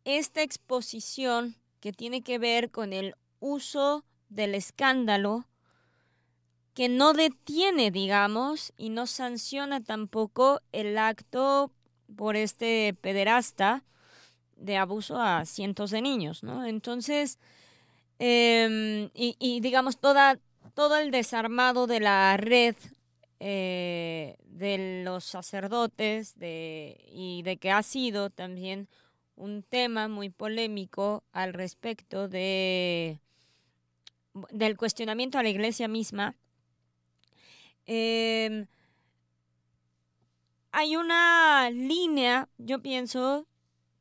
[0.05, 5.45] esta exposición que tiene que ver con el uso del escándalo,
[6.73, 11.71] que no detiene, digamos, y no sanciona tampoco el acto
[12.15, 13.83] por este pederasta
[14.55, 16.65] de abuso a cientos de niños, ¿no?
[16.65, 17.39] Entonces,
[18.19, 20.39] em, y, digamos, toda,
[20.73, 22.75] todo el desarmado de la red
[23.39, 28.89] eh, de los sacerdotes de, y de que ha sido también
[29.37, 33.19] un tema muy polémico al respecto de
[34.51, 36.35] del cuestionamiento a la iglesia misma.
[37.91, 38.67] Em,
[40.71, 43.47] hay una línea, yo pienso,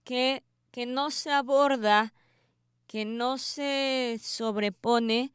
[0.04, 2.12] que, que no se aborda,
[2.86, 5.32] que no se sobrepone,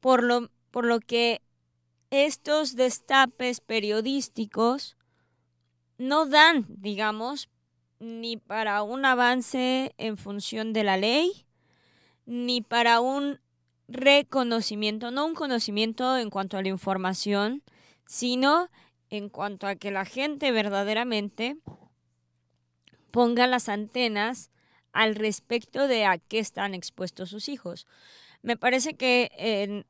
[0.00, 1.40] por lo, por lo que
[2.10, 4.98] estos destapes periodísticos
[5.96, 7.48] no dan, digamos,
[7.98, 11.46] ni para un avance en función de la ley,
[12.26, 13.40] ni para un
[13.92, 17.62] reconocimiento, no un conocimiento en cuanto a la información,
[18.06, 18.68] sino
[19.10, 21.56] en cuanto a que la gente verdaderamente
[23.10, 24.50] ponga las antenas
[24.92, 27.86] al respecto de a qué están expuestos sus hijos.
[28.42, 29.30] Me parece que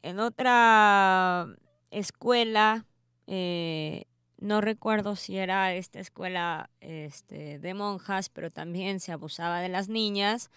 [0.03, 1.47] en, otra
[1.91, 2.85] escuela,
[3.27, 4.05] eh,
[4.39, 9.89] no recuerdo si era esta escuela este, de monjas, pero también se abusaba de las
[9.89, 10.51] niñas,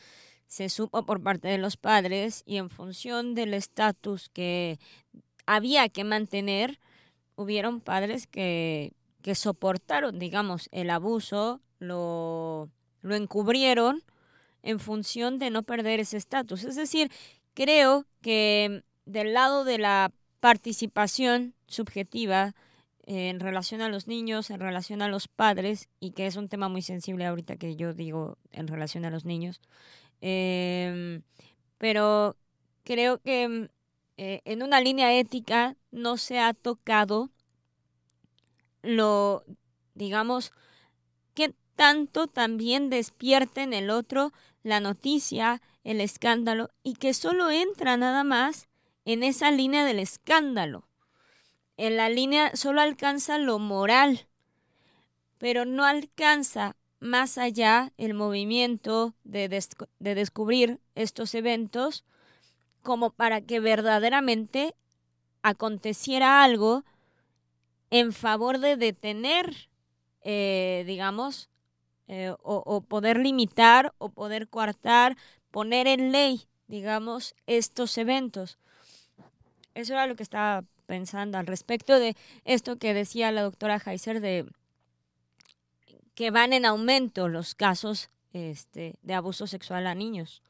[0.48, 4.80] se supo por parte de los padres y en función del estatus que
[5.46, 6.80] había que mantener,
[7.36, 12.70] hubieron padres que, que soportaron, digamos, el abuso, lo,
[13.02, 14.04] lo encubrieron
[14.64, 16.64] en función de no perder ese estatus.
[16.64, 17.12] Es decir,
[17.54, 22.56] creo que del lado de la participación subjetiva
[23.08, 26.70] en relación a los niños, en relación a los padres, y que es un tema
[26.70, 29.62] muy sensible ahorita que yo digo en relación a los niños.
[30.22, 31.22] Em,
[31.78, 32.36] pero
[32.84, 33.70] creo que
[34.18, 37.30] eh, en una línea ética no se ha tocado
[38.82, 39.43] lo,
[39.93, 40.53] digamos,
[41.34, 44.32] que tanto también despierte en el otro
[44.63, 48.68] la noticia, el escándalo, y que solo entra nada más
[49.03, 50.88] en esa línea del escándalo.
[51.78, 54.28] En la línea solo alcanza lo moral,
[55.38, 56.76] pero no alcanza
[57.06, 62.03] más allá el movimiento de, de descubrir estos eventos
[62.82, 64.76] como para que verdaderamente
[65.41, 66.84] aconteciera algo
[67.89, 69.70] en favor de detener,
[70.22, 71.49] eh, digamos,
[72.08, 75.18] eh, o, o, poder limitar o poder coartar,
[75.51, 78.60] poner en ley, digamos, estos eventos.
[79.74, 84.22] Eso era lo que estaba pensando al respecto de esto que decía la doctora Heiser
[84.22, 84.45] de
[86.16, 90.41] que van en aumento los casos este, de abuso sexual a niños.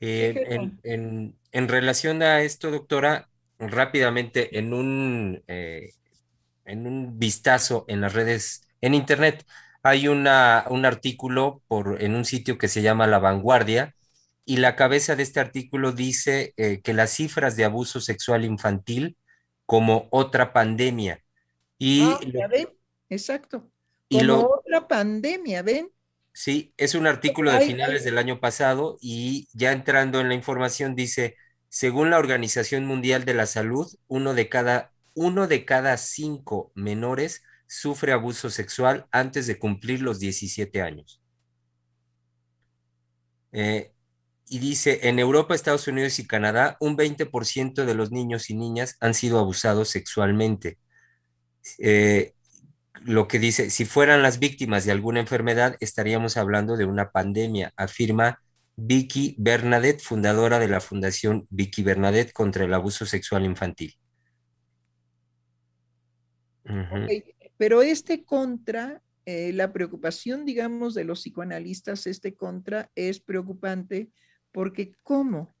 [0.00, 3.28] Eh, en, relación a esto, doctora,
[3.58, 5.92] rápidamente, en un, eh,
[6.64, 9.44] en un vistazo en las redes, en Internet,
[9.82, 13.94] hay una, un artículo por, en un sitio que se llama La Vanguardia,
[14.44, 19.16] y la cabeza de este artículo dice eh, que las cifras de abuso sexual infantil
[19.66, 21.22] como otra pandemia.
[21.78, 22.68] Y ah, ya ven,
[23.08, 23.69] exacto.
[24.10, 25.90] Como y otra pandemia, ¿ven?
[26.32, 30.94] Sí, es un artículo de finales del año pasado y ya entrando en la información
[30.94, 31.36] dice,
[31.68, 37.42] según la Organización Mundial de la Salud, uno de cada, uno de cada cinco menores
[37.66, 41.20] sufre abuso sexual antes de cumplir los 17 años.
[43.52, 43.92] Eh,
[44.48, 48.96] y dice, en Europa, Estados Unidos y Canadá, un 20% de los niños y niñas
[49.00, 50.78] han sido abusados sexualmente.
[51.78, 52.34] Eh,
[53.04, 57.72] lo que dice, si fueran las víctimas de alguna enfermedad, estaríamos hablando de una pandemia,
[57.76, 58.40] afirma
[58.76, 63.94] Vicky Bernadette, fundadora de la Fundación Vicky Bernadette contra el Abuso Sexual Infantil.
[67.56, 74.10] Pero este contra, eh, la preocupación, digamos, de los psicoanalistas, este contra es preocupante
[74.52, 75.54] porque ¿cómo?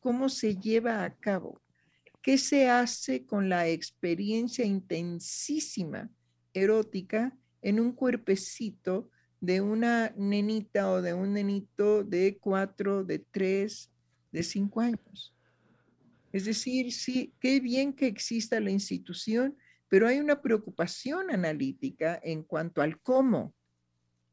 [0.00, 1.60] ¿Cómo se lleva a cabo?
[2.22, 6.10] ¿Qué se hace con la experiencia intensísima
[6.54, 13.90] erótica en un cuerpecito de una nenita o de un nenito de cuatro, de tres,
[14.32, 15.34] de cinco años?
[16.32, 19.56] Es decir, sí, qué bien que exista la institución,
[19.88, 23.54] pero hay una preocupación analítica en cuanto al cómo.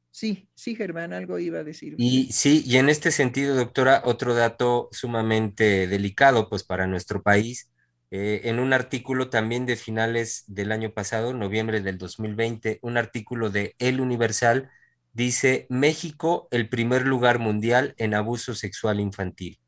[0.09, 1.95] Sí, sí, Germán, algo iba a decir.
[1.97, 7.69] Y sí, y en este sentido, doctora, otro dato sumamente delicado, pues para nuestro país,
[8.11, 13.49] eh, en un artículo también de finales del año pasado, noviembre del 2020, un artículo
[13.49, 14.69] de El Universal,
[15.13, 19.59] dice México el primer lugar mundial en abuso sexual infantil.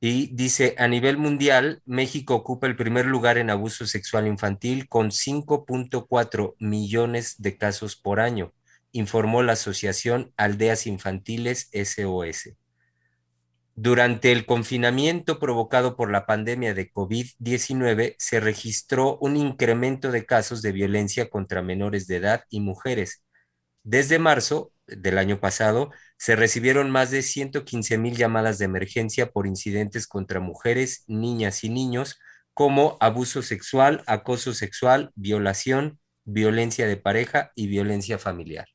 [0.00, 5.12] Y dice, a nivel mundial, México ocupa el primer lugar en abuso sexual infantil con
[5.12, 8.52] 5.4 millones de casos por año
[8.92, 12.54] informó la Asociación Aldeas Infantiles SOS.
[13.84, 20.62] Durante el confinamiento provocado por la pandemia de COVID-19, se registró un incremento de casos
[20.62, 23.24] de violencia contra menores de edad y mujeres.
[23.82, 29.48] Desde marzo del año pasado, se recibieron más de 115 mil llamadas de emergencia por
[29.48, 32.20] incidentes contra mujeres, niñas y niños,
[32.54, 38.68] como abuso sexual, acoso sexual, violación, violencia de pareja y violencia familiar.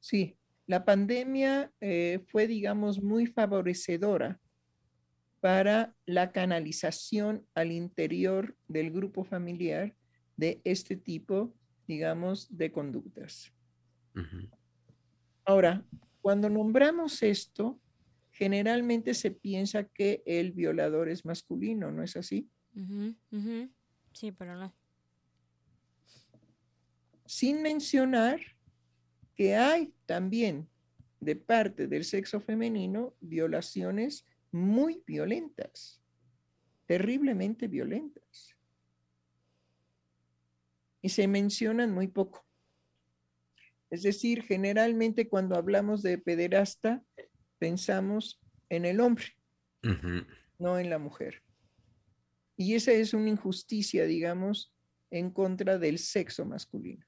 [0.00, 0.36] Sí,
[0.70, 4.38] la pandemia eh, fue, digamos, muy favorecedora
[5.40, 9.96] para la canalización al interior del grupo familiar
[10.36, 11.52] de este tipo,
[11.88, 13.52] digamos, de conductas.
[15.44, 15.84] Ahora,
[16.20, 17.80] cuando nombramos esto,
[18.30, 22.48] generalmente se piensa que el violador es masculino, ¿no es así?
[24.12, 24.72] Sí, pero no.
[27.26, 28.38] Sin mencionar
[29.40, 30.68] que hay también
[31.18, 36.02] de parte del sexo femenino violaciones muy violentas,
[36.84, 38.54] terriblemente violentas.
[41.00, 42.44] Y se mencionan muy poco.
[43.88, 47.02] Es decir, generalmente cuando hablamos de pederasta,
[47.58, 49.24] pensamos en el hombre,
[50.58, 51.42] no en la mujer.
[52.58, 54.70] Y esa es una injusticia, digamos,
[55.10, 57.06] en contra del sexo masculino.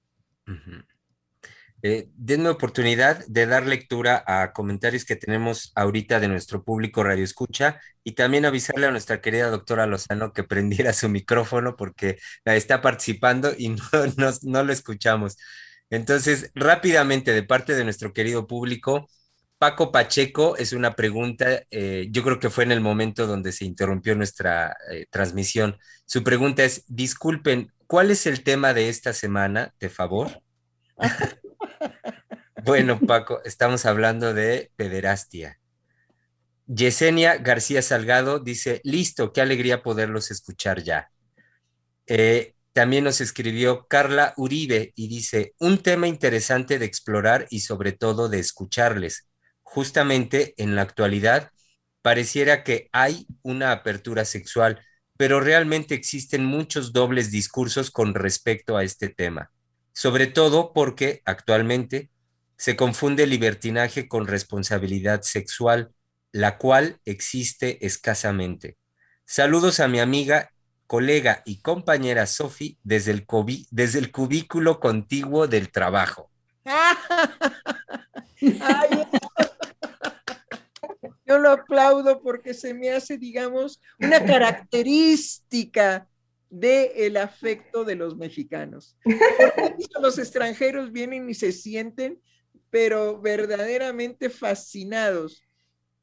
[1.85, 7.25] Eh, denme oportunidad de dar lectura a comentarios que tenemos ahorita de nuestro público Radio
[7.25, 12.83] Escucha y también avisarle a nuestra querida doctora Lozano que prendiera su micrófono porque está
[12.83, 13.71] participando y
[14.43, 15.37] no, lo escuchamos.
[15.91, 19.09] Entonces, rápidamente, de parte de nuestro querido público,
[19.59, 23.65] Paco Pacheco es una pregunta, eh, yo creo que fue en el momento donde se
[23.65, 25.79] interrumpió nuestra eh, transmisión.
[26.05, 30.43] Su pregunta es, disculpen, ¿cuál es el tema de esta semana, de favor?
[32.65, 35.59] Bueno, Paco, estamos hablando de pederastia.
[36.67, 41.11] Yesenia García Salgado dice, listo, qué alegría poderlos escuchar ya.
[42.07, 47.91] Eh, también nos escribió Carla Uribe y dice, un tema interesante de explorar y sobre
[47.91, 49.29] todo de escucharles.
[49.65, 51.51] Justamente en la actualidad
[52.01, 54.81] pareciera que hay una apertura sexual,
[55.17, 59.51] pero realmente existen muchos dobles discursos con respecto a este tema,
[59.93, 62.12] sobre todo porque actualmente
[62.57, 65.93] se confunde libertinaje con responsabilidad sexual,
[66.33, 68.77] la cual existe escasamente.
[69.25, 70.51] Saludos a mi amiga,
[70.87, 73.25] colega y compañera Sofi desde el,
[74.13, 76.31] cubículo contiguo del trabajo.
[81.27, 86.07] yo lo aplaudo porque se me hace, digamos, una característica
[86.51, 88.97] del el afecto de los mexicanos.
[90.01, 92.21] los extranjeros vienen y se sienten
[92.73, 95.43] pero verdaderamente fascinados,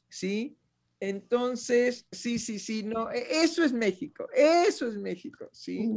[0.07, 0.55] ¿sí?
[0.99, 5.89] Entonces, sí, sí, sí, no, e, eso es México, eso es México, ¿sí?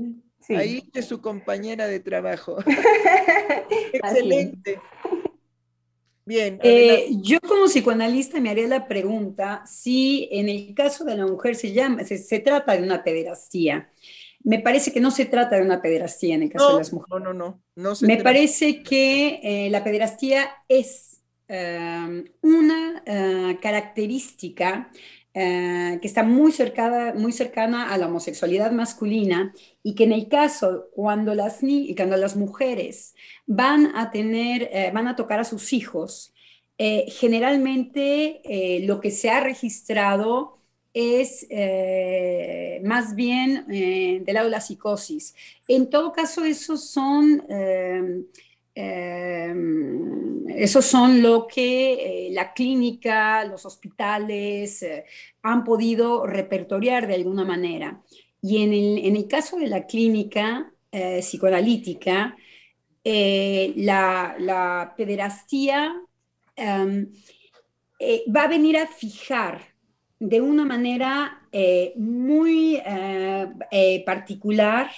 [0.48, 2.56] Ahí es su compañera de trabajo.
[3.92, 4.80] Excelente.
[6.24, 6.58] Bien.
[6.62, 11.54] Eh, yo como psicoanalista me haría la pregunta si en el caso de la mujer
[11.54, 13.90] se llama, se, trata de una pederastía.
[14.44, 17.24] Me parece que no se trata de una pederastía en el caso de las mujeres.
[17.24, 17.92] No, no, no.
[18.02, 21.12] Me parece que eh, la pederastía es
[21.54, 24.90] eh, una eh, característica
[25.34, 30.28] eh, que está muy, cercada, muy cercana a la homosexualidad masculina y que en el
[30.28, 31.60] caso cuando las,
[31.94, 33.14] cuando las mujeres
[33.44, 36.32] van a tener, van a tocar a sus hijos,
[36.78, 38.40] generalmente
[38.86, 40.58] lo que se ha registrado
[40.94, 41.46] es
[42.82, 45.34] más bien del lado de la psicosis.
[45.68, 47.44] En todo caso, esos son
[48.74, 55.04] Em, esos son lo que eh, la clínica, los hospitales eh,
[55.42, 58.02] han podido repertoriar de alguna manera.
[58.40, 62.36] Y en el, caso de la clínica eh, psicoanalítica,
[63.04, 65.92] la, la, pederastía
[66.56, 67.12] em,
[68.34, 69.71] va a venir a fijar
[70.24, 71.42] de una manera
[71.96, 72.80] muy
[74.06, 74.90] particular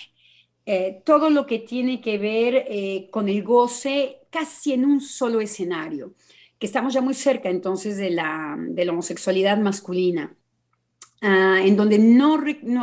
[0.66, 5.42] eh, todo lo que tiene que ver eh, con el goce casi en un solo
[5.42, 6.14] escenario,
[6.58, 8.56] que estamos ya muy cerca entonces de la,
[8.88, 10.34] homosexualidad masculina,
[11.20, 12.42] ah, en donde no,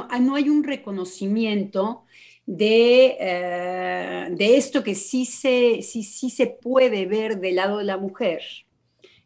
[0.09, 2.05] ah, no, hay un reconocimiento
[2.45, 7.85] de, eh, de esto que sí se, sí, sí se puede ver del lado de
[7.85, 8.43] la mujer.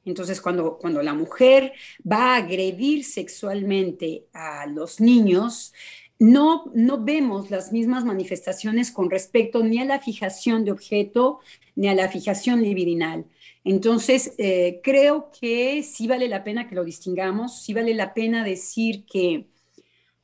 [0.05, 1.73] Entonces, cuando, cuando la mujer
[2.09, 5.73] va a agredir sexualmente a los niños,
[6.19, 11.39] no, no vemos las mismas manifestaciones con respecto ni a la fijación de objeto
[11.75, 13.25] ni a la fijación libidinal.
[13.63, 18.43] Entonces, eh, creo que sí vale la pena que lo distingamos, sí vale la pena
[18.43, 19.47] decir que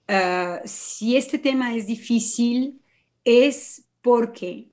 [0.08, 2.82] ah, si este tema es difícil,
[3.26, 4.70] es porque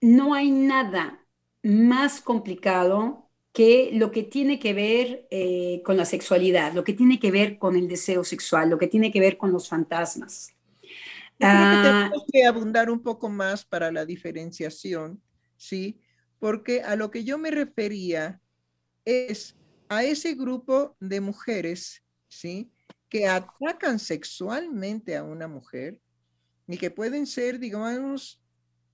[0.00, 1.24] no hay nada
[1.62, 3.21] más complicado
[3.52, 7.58] que lo que tiene que ver eh, con la sexualidad, lo que tiene que ver
[7.58, 10.54] con el deseo sexual, lo que tiene que ver con los fantasmas.
[11.40, 15.22] Ah, tenemos que abundar un poco más para la diferenciación,
[15.56, 16.00] ¿sí?
[16.38, 18.40] Porque a lo que yo me refería
[19.04, 19.56] es
[19.88, 22.72] a ese grupo de mujeres, ¿sí?
[23.08, 26.00] Que atacan sexualmente a una mujer
[26.66, 28.40] y que pueden ser, digamos,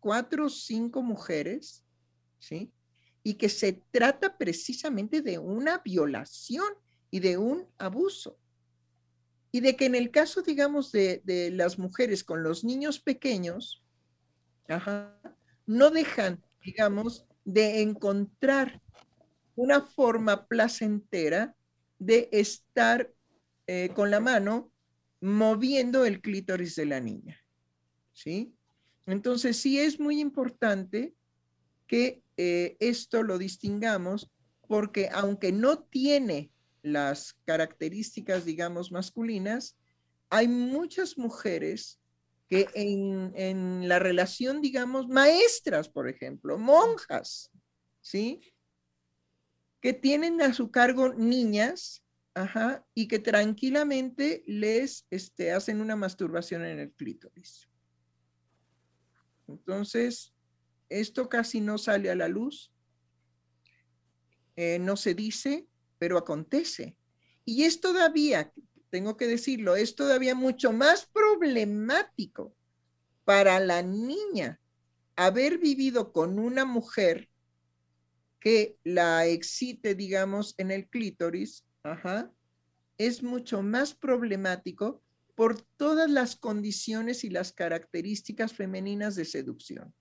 [0.00, 1.84] cuatro o cinco mujeres,
[2.38, 2.72] ¿sí?
[3.22, 6.68] Y que se trata precisamente de una violación
[7.10, 8.38] y de un abuso.
[9.50, 13.82] Y de que en el caso, digamos, de, las mujeres con los niños pequeños,
[15.66, 18.80] no dejan, digamos, de encontrar
[19.56, 21.56] una forma placentera
[21.98, 23.10] de estar
[23.66, 24.70] eh, con la mano
[25.20, 27.38] moviendo el clítoris de la niña.
[28.12, 28.54] ¿Sí?
[29.06, 31.14] Entonces, sí es muy importante
[31.88, 34.30] que eh, esto lo distingamos
[34.68, 39.76] porque aunque no tiene las características, digamos, masculinas,
[40.30, 41.98] hay muchas mujeres
[42.48, 47.50] que en, la relación, digamos, maestras, por ejemplo, monjas,
[48.00, 48.40] ¿sí?
[49.80, 56.64] Que tienen a su cargo niñas, ajá, y que tranquilamente les este, hacen una masturbación
[56.64, 57.68] en el clítoris.
[59.46, 60.34] Entonces,
[60.88, 62.72] esto casi no sale a la luz,
[64.56, 65.66] eh, no se dice,
[65.98, 66.96] pero acontece.
[67.44, 68.52] Y es todavía,
[68.90, 72.54] tengo que decirlo, es todavía mucho más problemático
[73.24, 74.60] para la niña
[75.16, 77.28] haber vivido con una mujer
[78.40, 81.64] que la excite, digamos, en el clítoris,
[82.98, 85.02] es mucho más problemático
[85.34, 89.92] por todas las condiciones y las características femeninas de seducción.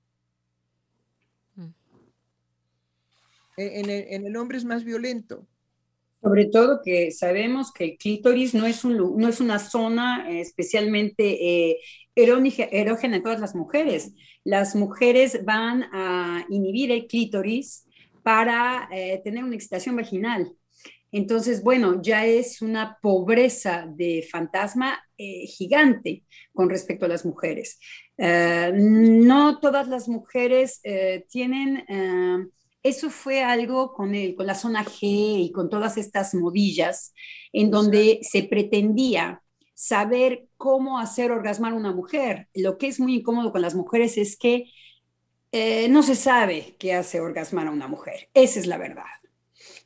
[3.58, 5.46] En el, hombre es más violento.
[6.22, 11.70] Sobre todo que sabemos que el clítoris no es, un, no es una zona especialmente
[11.70, 11.80] eh,
[12.16, 14.14] erógena en todas las mujeres.
[14.44, 17.86] Las mujeres van a inhibir el clítoris
[18.24, 20.52] para eh, tener una excitación vaginal.
[21.12, 27.80] Entonces, bueno, ya es una pobreza de fantasma eh, gigante con respecto a las mujeres.
[28.18, 30.82] no todas las mujeres
[31.30, 31.86] tienen
[32.88, 37.14] eso fue algo con, el, con la zona G y con todas estas modillas,
[37.54, 42.50] en donde se pretendía saber cómo hacer orgasmar a una mujer.
[42.54, 44.72] Lo que es muy incómodo con las mujeres es que
[45.52, 48.30] eh, no se sabe qué hace orgasmar a una mujer.
[48.34, 49.06] Esa es la verdad.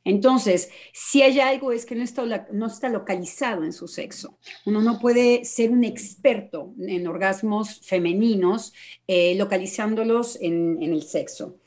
[0.03, 4.39] Entonces, si hay algo es que no está, no está localizado en su sexo.
[4.65, 8.73] Uno no puede ser un experto en orgasmos femeninos
[9.07, 11.59] eh, localizándolos en, en, el sexo.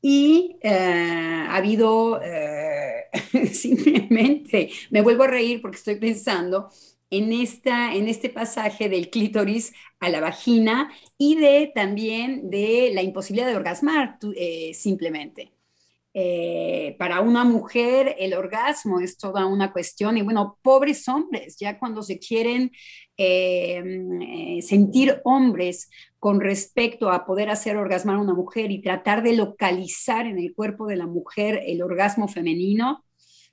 [0.00, 3.06] Y eh, ha habido eh,
[3.52, 6.70] simplemente, me vuelvo a reír porque estoy pensando
[7.10, 13.02] en, esta, en este pasaje del clítoris a la vagina y de también de la
[13.02, 15.57] imposibilidad de orgasmar eh, simplemente.
[16.14, 21.78] Eh, para una mujer el orgasmo es toda una cuestión y bueno, pobres hombres, ya
[21.78, 22.72] cuando se quieren
[23.16, 29.22] eh, mm, sentir hombres con respecto a poder hacer orgasmar a una mujer y tratar
[29.22, 33.04] de localizar en el cuerpo de la mujer el orgasmo femenino,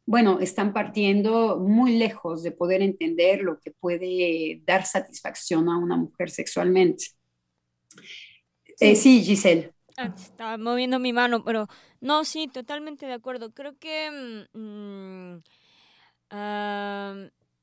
[0.05, 5.97] bueno, están partiendo muy lejos de poder entender lo que puede dar satisfacción a una
[5.97, 7.05] mujer sexualmente.
[8.79, 9.74] Eh, sí, Giselle.
[9.97, 11.67] Ah, estaba moviendo mi mano, pero
[12.01, 13.51] no, sí, totalmente de acuerdo.
[13.51, 15.37] Creo que mm,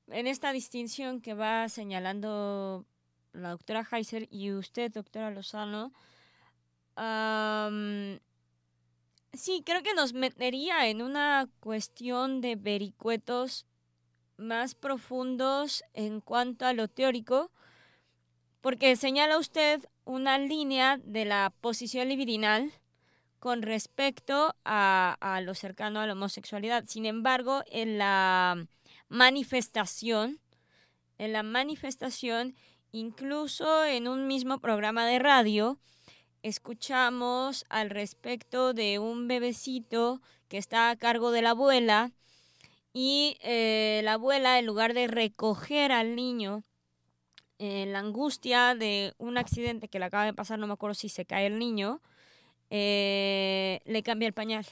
[0.09, 2.87] en esta distinción que va señalando
[3.33, 5.93] la doctora Heiser y usted, doctora Lozano,
[9.35, 13.67] Sí, creo que nos metería en una cuestión de vericuetos
[14.37, 17.51] más profundos en cuanto a lo teórico,
[18.63, 22.73] porque señala usted una línea de la posición libidinal
[23.39, 26.85] con respecto a, lo cercano a la homosexualidad.
[26.87, 28.69] Sin embargo, en la
[29.09, 30.39] manifestación,
[31.19, 32.55] en la manifestación,
[32.93, 35.79] incluso en un mismo programa de radio,
[36.45, 42.13] escuchamos al respecto de un bebecito que está a cargo de la abuela
[42.93, 46.63] y eh, la abuela en lugar de recoger al niño
[47.63, 51.09] en la angustia de un accidente que le acaba de pasar, no me acuerdo si
[51.09, 52.01] se cae el niño,
[52.71, 54.67] eh, le cambia el pañal.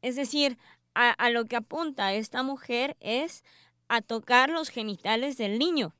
[0.00, 0.56] Es decir,
[0.94, 3.44] a, a lo que apunta esta mujer es
[3.88, 5.94] a tocar los genitales del niño.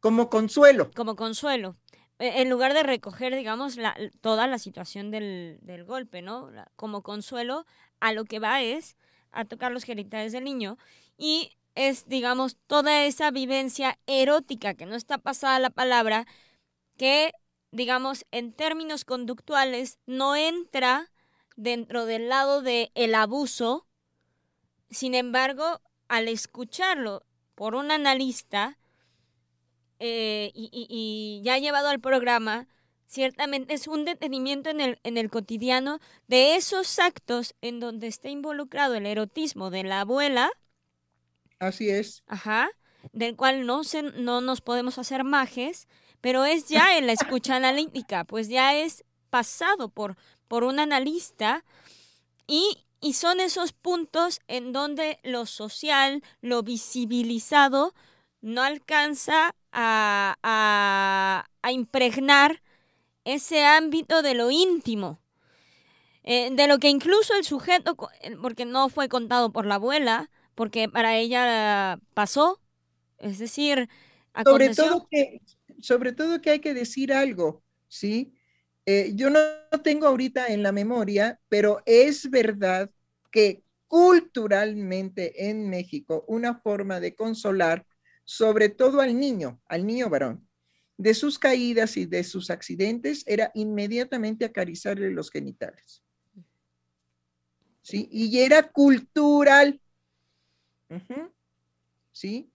[0.00, 0.90] Como consuelo.
[0.96, 1.76] Como consuelo.
[2.18, 6.50] E, en lugar de recoger, digamos, la, toda la situación del, del golpe, ¿no?
[6.74, 7.66] Como consuelo,
[8.00, 8.96] a lo que va es
[9.30, 10.76] a tocar los genitales del niño
[11.16, 16.26] y es, digamos, toda esa vivencia erótica, que no está pasada la palabra,
[16.96, 17.32] que,
[17.70, 21.10] digamos, en términos conductuales no entra
[21.56, 23.86] dentro del lado del el abuso,
[24.90, 28.78] sin embargo, al escucharlo por un analista,
[30.00, 32.66] eh, y, y, ya llevado al programa,
[33.06, 38.30] ciertamente es un detenimiento en el, en el cotidiano de esos actos en donde está
[38.30, 40.50] involucrado el erotismo de la abuela.
[41.60, 42.24] Así es.
[42.26, 42.68] Ajá.
[43.12, 45.86] Del cual no, se, no nos podemos hacer majes,
[46.20, 50.16] pero es ya en la escucha analítica, pues ya es pasado por,
[50.48, 51.64] por un analista
[52.46, 57.94] y, y son esos puntos en donde lo social, lo visibilizado,
[58.40, 62.62] no alcanza a, impregnar
[63.24, 65.20] ese ámbito de lo íntimo,
[66.24, 70.30] eh, de lo que incluso el sujeto, eh, porque no fue contado por la abuela,
[70.54, 72.60] porque para ella pasó,
[73.18, 73.88] es decir,
[74.44, 75.40] sobre todo que
[75.80, 78.34] sobre todo que hay que decir algo, ¿sí?
[78.86, 79.40] Eh, yo no
[79.82, 82.90] tengo ahorita en la memoria, pero es verdad
[83.30, 87.86] que culturalmente en México una forma de consolar
[88.24, 90.46] sobre todo al niño, al niño varón.
[90.96, 96.04] De sus caídas y de sus accidentes era inmediatamente acariciarle los genitales.
[97.82, 98.08] ¿Sí?
[98.12, 99.80] Y era cultural.
[102.12, 102.52] ¿Sí?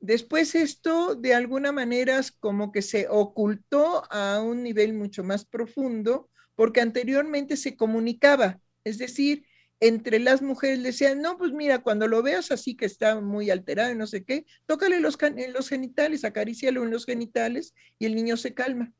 [0.00, 6.30] Después esto de alguna manera como que se ocultó a un nivel mucho más profundo
[6.54, 9.46] porque anteriormente se comunicaba, es decir,
[9.80, 13.92] entre las mujeres decían, no, pues mira, cuando lo veas así que está muy alterado
[13.92, 18.14] y no sé qué, tócale los, en los genitales, acarícialo en los genitales y el
[18.14, 18.92] niño se calma.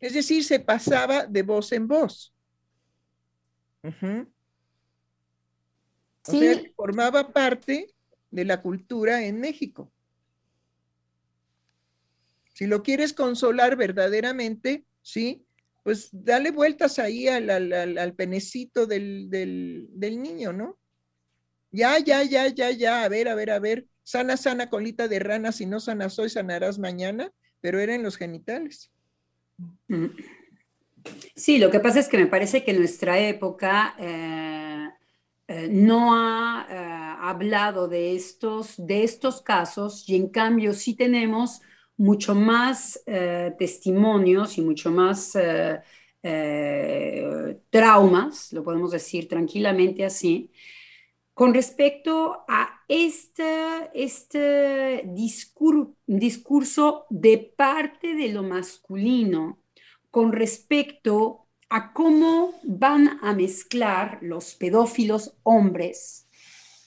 [0.00, 2.34] Es decir, se pasaba de voz en voz.
[6.26, 7.88] O sea, formaba parte
[8.30, 9.92] de la cultura en México.
[12.54, 15.44] Si lo quieres consolar verdaderamente, ¿sí?
[15.82, 19.28] pues dale vueltas ahí al, al, penecito del,
[19.98, 20.78] niño, ¿no?
[21.72, 25.18] Ya, ya, ya, ya, ya, a ver, a ver, a ver, sana, sana colita de
[25.18, 28.92] rana, si no sanas hoy, sanarás mañana, pero era en los genitales.
[29.88, 30.06] Mm.
[31.34, 34.61] Sí, lo que pasa es que me parece que nuestra época eh,
[35.54, 41.60] eh, no ha eh, hablado de estos, de estos casos y en cambio sí tenemos
[41.98, 45.36] mucho más eh, testimonios y mucho más
[47.70, 50.50] traumas, lo podemos decir tranquilamente así,
[51.34, 55.02] con respecto a este, este
[56.06, 59.58] discurso de parte de lo masculino
[60.10, 61.41] con respecto
[61.74, 66.26] a cómo van a mezclar los pedófilos hombres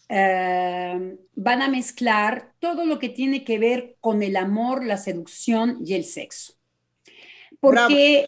[0.10, 5.80] eh, van a mezclar todo lo que tiene que ver con el amor, la seducción
[5.84, 6.54] y el sexo.
[7.60, 8.28] Porque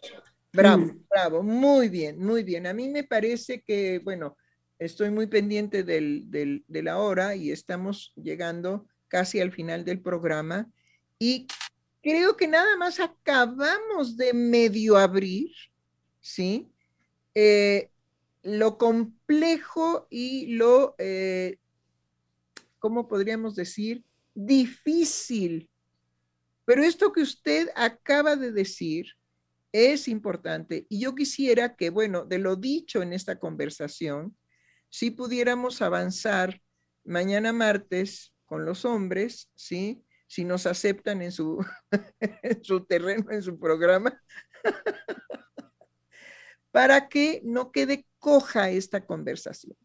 [0.52, 1.04] Bravo, Mm.
[1.08, 2.66] bravo, muy bien, muy bien.
[2.66, 4.36] A mí me parece que, bueno,
[4.78, 10.00] estoy muy pendiente del, del- de la hora y estamos llegando casi al final del
[10.00, 10.68] programa
[11.18, 11.46] y
[12.02, 15.50] creo que nada más acabamos de medio abrir,
[16.28, 16.70] ¿sí?
[17.34, 17.90] Eh,
[18.42, 21.58] lo complejo y lo, eh,
[22.78, 24.04] ¿cómo podríamos decir?
[24.34, 25.70] Difícil.
[26.66, 29.06] Pero esto que usted acaba de decir
[29.72, 34.36] es importante y yo quisiera que, bueno, de lo dicho en esta conversación,
[34.90, 36.60] si pudiéramos avanzar
[37.04, 40.04] mañana martes con los hombres, ¿sí?
[40.26, 41.64] Si nos aceptan en su,
[42.20, 44.22] en su terreno, en su programa,
[46.70, 49.76] para que no quede coja esta conversación.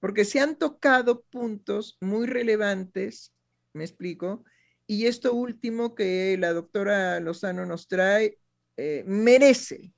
[0.00, 3.34] Porque se han tocado puntos muy relevantes,
[3.72, 4.44] me explico,
[4.86, 8.38] y esto último que la doctora Lozano nos trae
[8.76, 9.92] eh, merece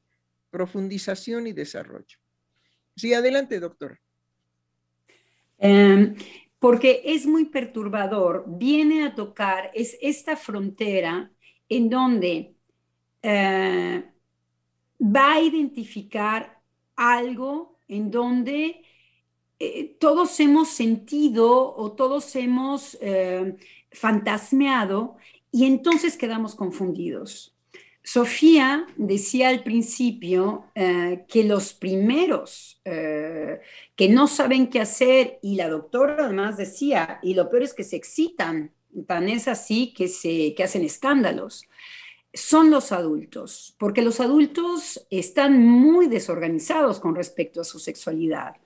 [0.50, 2.18] profundización y desarrollo.
[2.96, 4.00] Sí, adelante, doctora.
[5.58, 6.14] Eh,
[6.58, 11.30] porque es muy perturbador, viene a tocar, es esta frontera
[11.68, 12.54] en donde
[13.22, 14.09] eh,
[15.00, 16.60] va a identificar
[16.96, 18.82] algo en donde
[19.58, 23.56] eh, todos hemos sentido o todos hemos eh,
[23.90, 25.16] fantasmeado
[25.50, 27.56] y entonces quedamos confundidos.
[28.02, 33.60] Sofía decía al principio eh, que los primeros eh,
[33.94, 37.84] que no saben qué hacer, y la doctora además decía, y lo peor es que
[37.84, 38.72] se excitan,
[39.06, 41.66] tan es así que, se, que hacen escándalos,
[42.32, 48.56] son los adultos, porque los adultos están muy desorganizados con respecto a su sexualidad.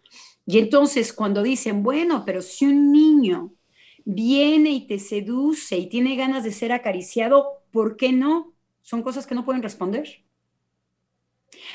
[0.47, 3.53] Y entonces cuando dicen, bueno, pero si un niño
[4.05, 8.53] viene y te seduce y tiene ganas de ser acariciado, ¿por qué no?
[8.83, 10.23] Son cosas que no pueden responder.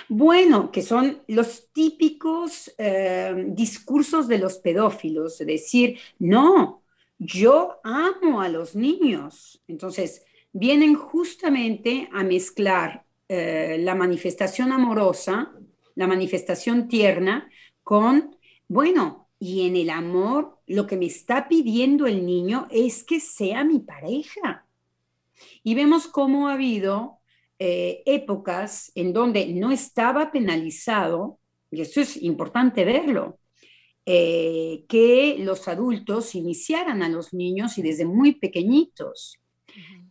[0.07, 6.83] Bueno, que son los típicos eh, discursos de los pedófilos, de decir, no,
[7.17, 9.61] yo amo a los niños.
[9.67, 15.53] Entonces, vienen justamente a mezclar eh, la manifestación amorosa,
[15.95, 17.49] la manifestación tierna,
[17.83, 18.35] con,
[18.67, 23.63] bueno, y en el amor lo que me está pidiendo el niño es que sea
[23.63, 24.65] mi pareja.
[25.63, 27.19] Y vemos cómo ha habido
[27.57, 31.39] eh, épocas en donde no estaba penalizado,
[31.71, 33.39] y eso es importante verlo,
[34.05, 39.39] eh, que los adultos iniciaran a los niños y desde muy pequeñitos.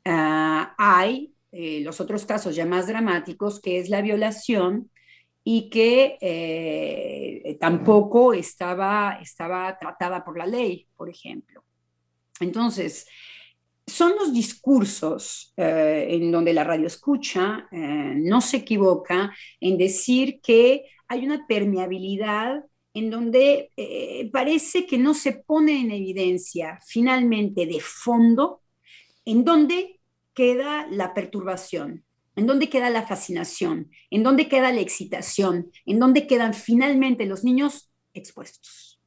[0.07, 4.91] Uh, hay eh, los otros casos ya más dramáticos, que es la violación
[5.43, 11.65] y que eh, tampoco estaba, estaba tratada por la ley, por ejemplo.
[12.41, 13.07] Entonces,
[13.87, 20.85] son los discursos eh, en donde la radio escucha no se equivoca en decir que
[21.09, 22.63] hay una permeabilidad
[22.93, 23.73] en donde
[24.31, 28.61] parece que no se pone en evidencia finalmente de fondo
[29.29, 30.01] en donde
[30.33, 32.03] queda la perturbación,
[32.35, 37.45] en donde queda la fascinación, en donde queda la excitación, en donde quedan finalmente los
[37.45, 39.03] niños expuestos.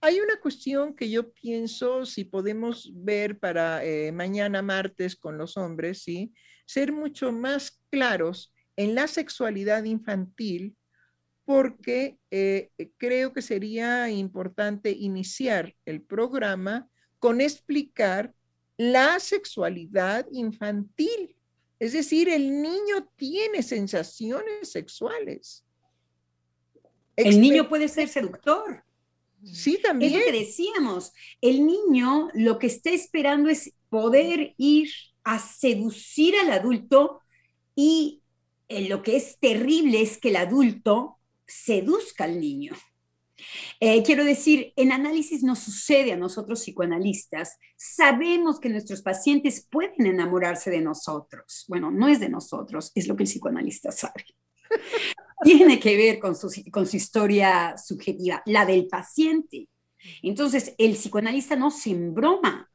[0.00, 5.58] Hay una cuestión que yo pienso, si podemos ver para eh, mañana martes con los
[5.58, 6.32] hombres, ¿sí?
[6.64, 10.78] Ser mucho más claros en la sexualidad infantil,
[11.44, 16.88] porque eh, creo que sería importante iniciar el programa
[17.18, 18.32] con explicar
[18.78, 21.36] la sexualidad infantil.
[21.78, 25.64] Es decir, el niño tiene sensaciones sexuales.
[27.16, 28.84] El niño puede ser seductor.
[29.44, 30.12] Sí, también.
[30.12, 31.12] Es lo que decíamos.
[31.40, 34.90] El niño lo que está esperando es poder ir
[35.24, 37.20] a seducir al adulto
[37.74, 38.22] y
[38.68, 42.74] eh, lo que es terrible es que el adulto seduzca al niño.
[43.80, 47.58] Eh, quiero decir, en análisis nos sucede a nosotros psicoanalistas.
[47.76, 51.64] Sabemos que nuestros pacientes pueden enamorarse de nosotros.
[51.68, 54.24] Bueno, no es de nosotros, es lo que el psicoanalista sabe.
[55.42, 59.68] Tiene que ver con su, con su historia subjetiva, la del paciente.
[60.22, 62.70] Entonces, el psicoanalista no se embroma.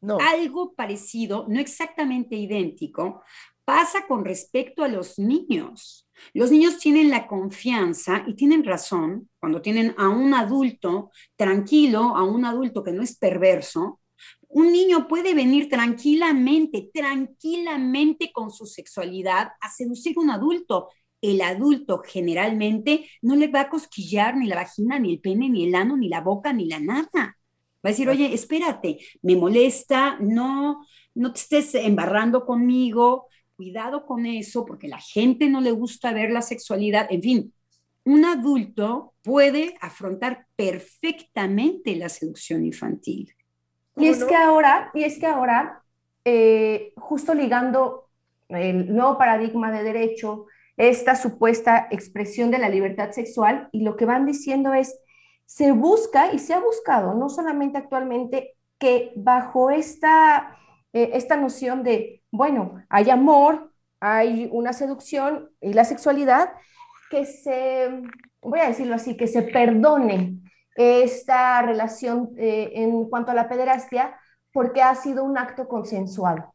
[0.00, 0.18] No.
[0.20, 3.22] Algo parecido, no exactamente idéntico,
[3.64, 6.08] pasa con respecto a los niños.
[6.32, 12.24] Los niños tienen la confianza y tienen razón cuando tienen a un adulto tranquilo, a
[12.24, 14.00] un adulto que no es perverso.
[14.48, 20.88] Un niño puede venir tranquilamente, tranquilamente con su sexualidad a seducir a un adulto.
[21.20, 25.64] El adulto generalmente no le va a cosquillar ni la vagina, ni el pene, ni
[25.64, 27.36] el ano, ni la boca, ni la nada.
[27.84, 33.26] Va a decir, oye, espérate, me molesta, no, no te estés embarrando conmigo,
[33.56, 37.54] cuidado con eso, porque la gente no le gusta ver la sexualidad, en fin,
[38.04, 43.34] un adulto puede afrontar perfectamente la seducción infantil.
[43.96, 45.82] Y es que ahora, y es que ahora,
[46.24, 48.08] eh, justo ligando
[48.48, 54.04] el nuevo paradigma de derecho, esta supuesta expresión de la libertad sexual, y lo que
[54.04, 54.98] van diciendo es,
[55.46, 60.58] se busca y se ha buscado, no solamente actualmente, que bajo esta,
[60.94, 66.52] eh, esta noción de, bueno, hay amor, hay una seducción y la sexualidad,
[67.10, 68.02] que se,
[68.40, 70.38] voy a decirlo así, que se perdone
[70.76, 74.16] esta relación eh, en cuanto a la pederastia
[74.52, 76.54] porque ha sido un acto consensuado.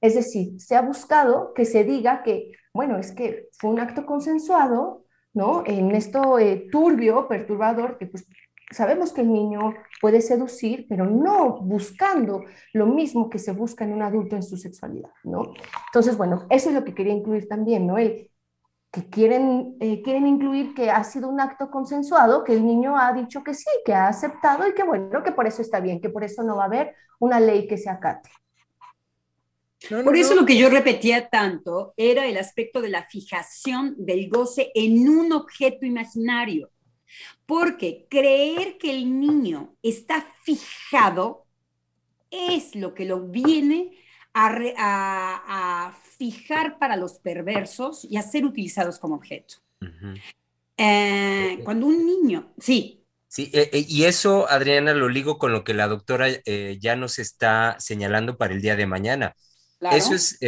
[0.00, 4.06] Es decir, se ha buscado que se diga que, bueno, es que fue un acto
[4.06, 5.64] consensuado, ¿no?
[5.66, 8.24] En esto eh, turbio, perturbador, que pues
[8.72, 13.92] sabemos que el niño puede seducir, pero no buscando lo mismo que se busca en
[13.92, 15.52] un adulto en su sexualidad, ¿no?
[15.86, 17.98] Entonces, bueno, eso es lo que quería incluir también, ¿no?
[17.98, 18.30] El,
[18.92, 23.12] que quieren, eh, quieren incluir que ha sido un acto consensuado, que el niño ha
[23.14, 26.10] dicho que sí, que ha aceptado y que bueno, que por eso está bien, que
[26.10, 28.28] por eso no va a haber una ley que se acate.
[30.04, 34.70] por eso lo que yo repetía tanto era el aspecto de la fijación del goce
[34.74, 36.68] en un objeto imaginario.
[37.46, 41.46] Porque creer que el niño está fijado
[42.30, 43.98] es lo que lo viene
[44.34, 49.56] a, fijar para los perversos y a ser utilizados como objeto.
[50.76, 53.04] Eh, cuando un niño, sí.
[53.26, 56.28] Sí, eh, eh, y eso, Adriana, lo ligo con lo que la doctora
[56.78, 59.34] ya nos está señalando para el día de mañana.
[59.90, 60.38] Eso es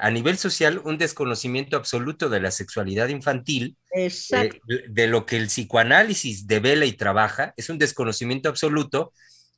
[0.00, 6.46] a nivel social un desconocimiento absoluto de la sexualidad infantil, de lo que el psicoanálisis
[6.46, 9.12] devela y trabaja, es un desconocimiento absoluto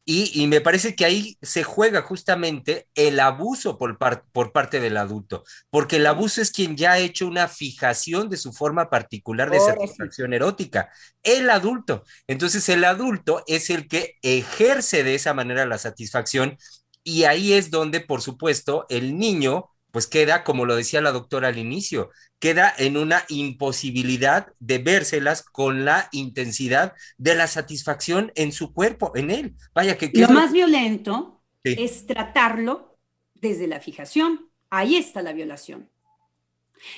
[0.06, 5.44] y, me parece que ahí se juega justamente el abuso por, por, parte del adulto,
[5.70, 9.60] porque el abuso es quien ya ha hecho una fijación de su forma particular de
[9.60, 10.90] satisfacción erótica,
[11.22, 12.04] el adulto.
[12.26, 16.58] Entonces el adulto es el que ejerce de esa manera la satisfacción
[17.04, 21.46] y ahí es donde, por supuesto, el niño pues queda, como lo decía la doctora
[21.46, 22.10] al inicio,
[22.40, 29.12] queda en una imposibilidad de vérselas con la intensidad de la satisfacción en su cuerpo,
[29.14, 29.54] en él.
[29.72, 30.10] Vaya que...
[30.12, 32.98] Lo más violento es tratarlo
[33.34, 34.50] desde la fijación.
[34.68, 35.88] Ahí está la violación.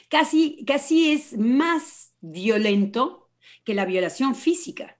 [0.08, 3.28] Casi, casi es más violento
[3.62, 4.98] que la violación física,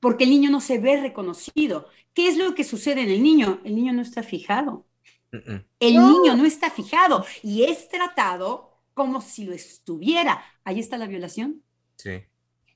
[0.00, 1.88] porque el niño no se ve reconocido.
[2.14, 3.60] ¿Qué es lo que sucede en el niño?
[3.64, 4.86] El niño no está fijado.
[5.32, 10.44] El niño no está fijado y es tratado como si lo estuviera.
[10.64, 11.62] Ahí está la violación.
[11.96, 12.22] Sí.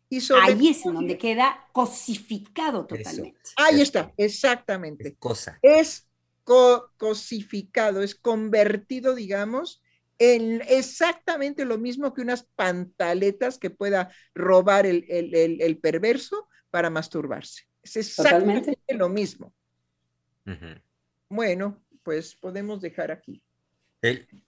[0.09, 3.39] Y Ahí es en donde queda cosificado totalmente.
[3.57, 5.09] Ahí está, exactamente.
[5.09, 5.59] Es cosa.
[5.63, 6.09] Es
[6.45, 9.83] cosificado, es convertido, digamos,
[10.19, 17.65] en exactamente lo mismo que unas pantaletas que pueda robar el, perverso para masturbarse.
[17.87, 19.53] Es exactamente lo mismo.
[21.29, 23.43] Bueno, pues podemos dejar aquí.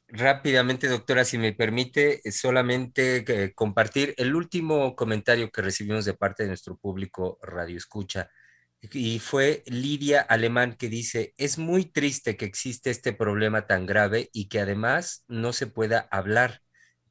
[0.08, 6.14] rápidamente, doctora, si me permite, eh, solamente eh, compartir el último comentario que recibimos de
[6.14, 8.30] parte de nuestro público Radio Escucha.
[8.80, 14.30] Y fue Lidia Alemán que dice, es muy triste que existe este problema tan grave
[14.32, 16.62] y que además no se pueda hablar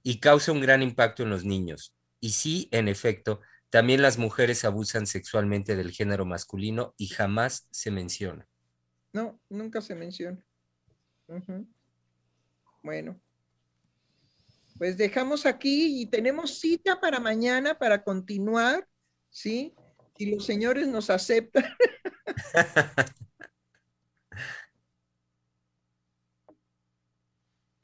[0.04, 1.94] y causa un gran impacto en los niños.
[2.22, 7.92] Y sí, en efecto, también las mujeres abusan sexualmente del género masculino y jamás se
[7.92, 8.48] menciona.
[9.14, 10.44] No, nunca se menciona.
[12.82, 13.20] Bueno,
[14.78, 18.88] pues dejamos aquí y tenemos cita para mañana para continuar,
[19.30, 19.76] ¿sí?
[20.18, 21.66] Si los señores nos aceptan.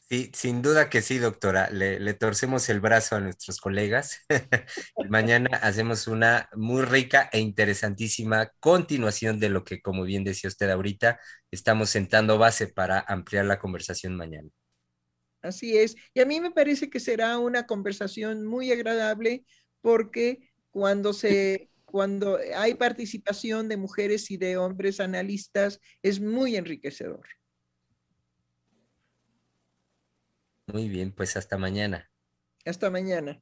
[0.09, 1.69] Sí, sin duda que sí, doctora.
[1.69, 4.19] Le, torcemos el brazo a nuestros colegas.
[5.09, 10.69] Mañana hacemos una muy rica e interesantísima continuación de lo que, como bien decía usted
[10.69, 11.19] ahorita,
[11.51, 14.49] estamos sentando base para ampliar la conversación mañana.
[15.41, 15.95] Así es.
[16.13, 19.45] Y a mí me parece que será una conversación muy agradable
[19.81, 27.27] porque cuando se cuando hay participación de mujeres y de hombres analistas es muy enriquecedor.
[30.67, 32.11] Muy bien, pues hasta mañana.
[32.65, 33.41] Hasta mañana.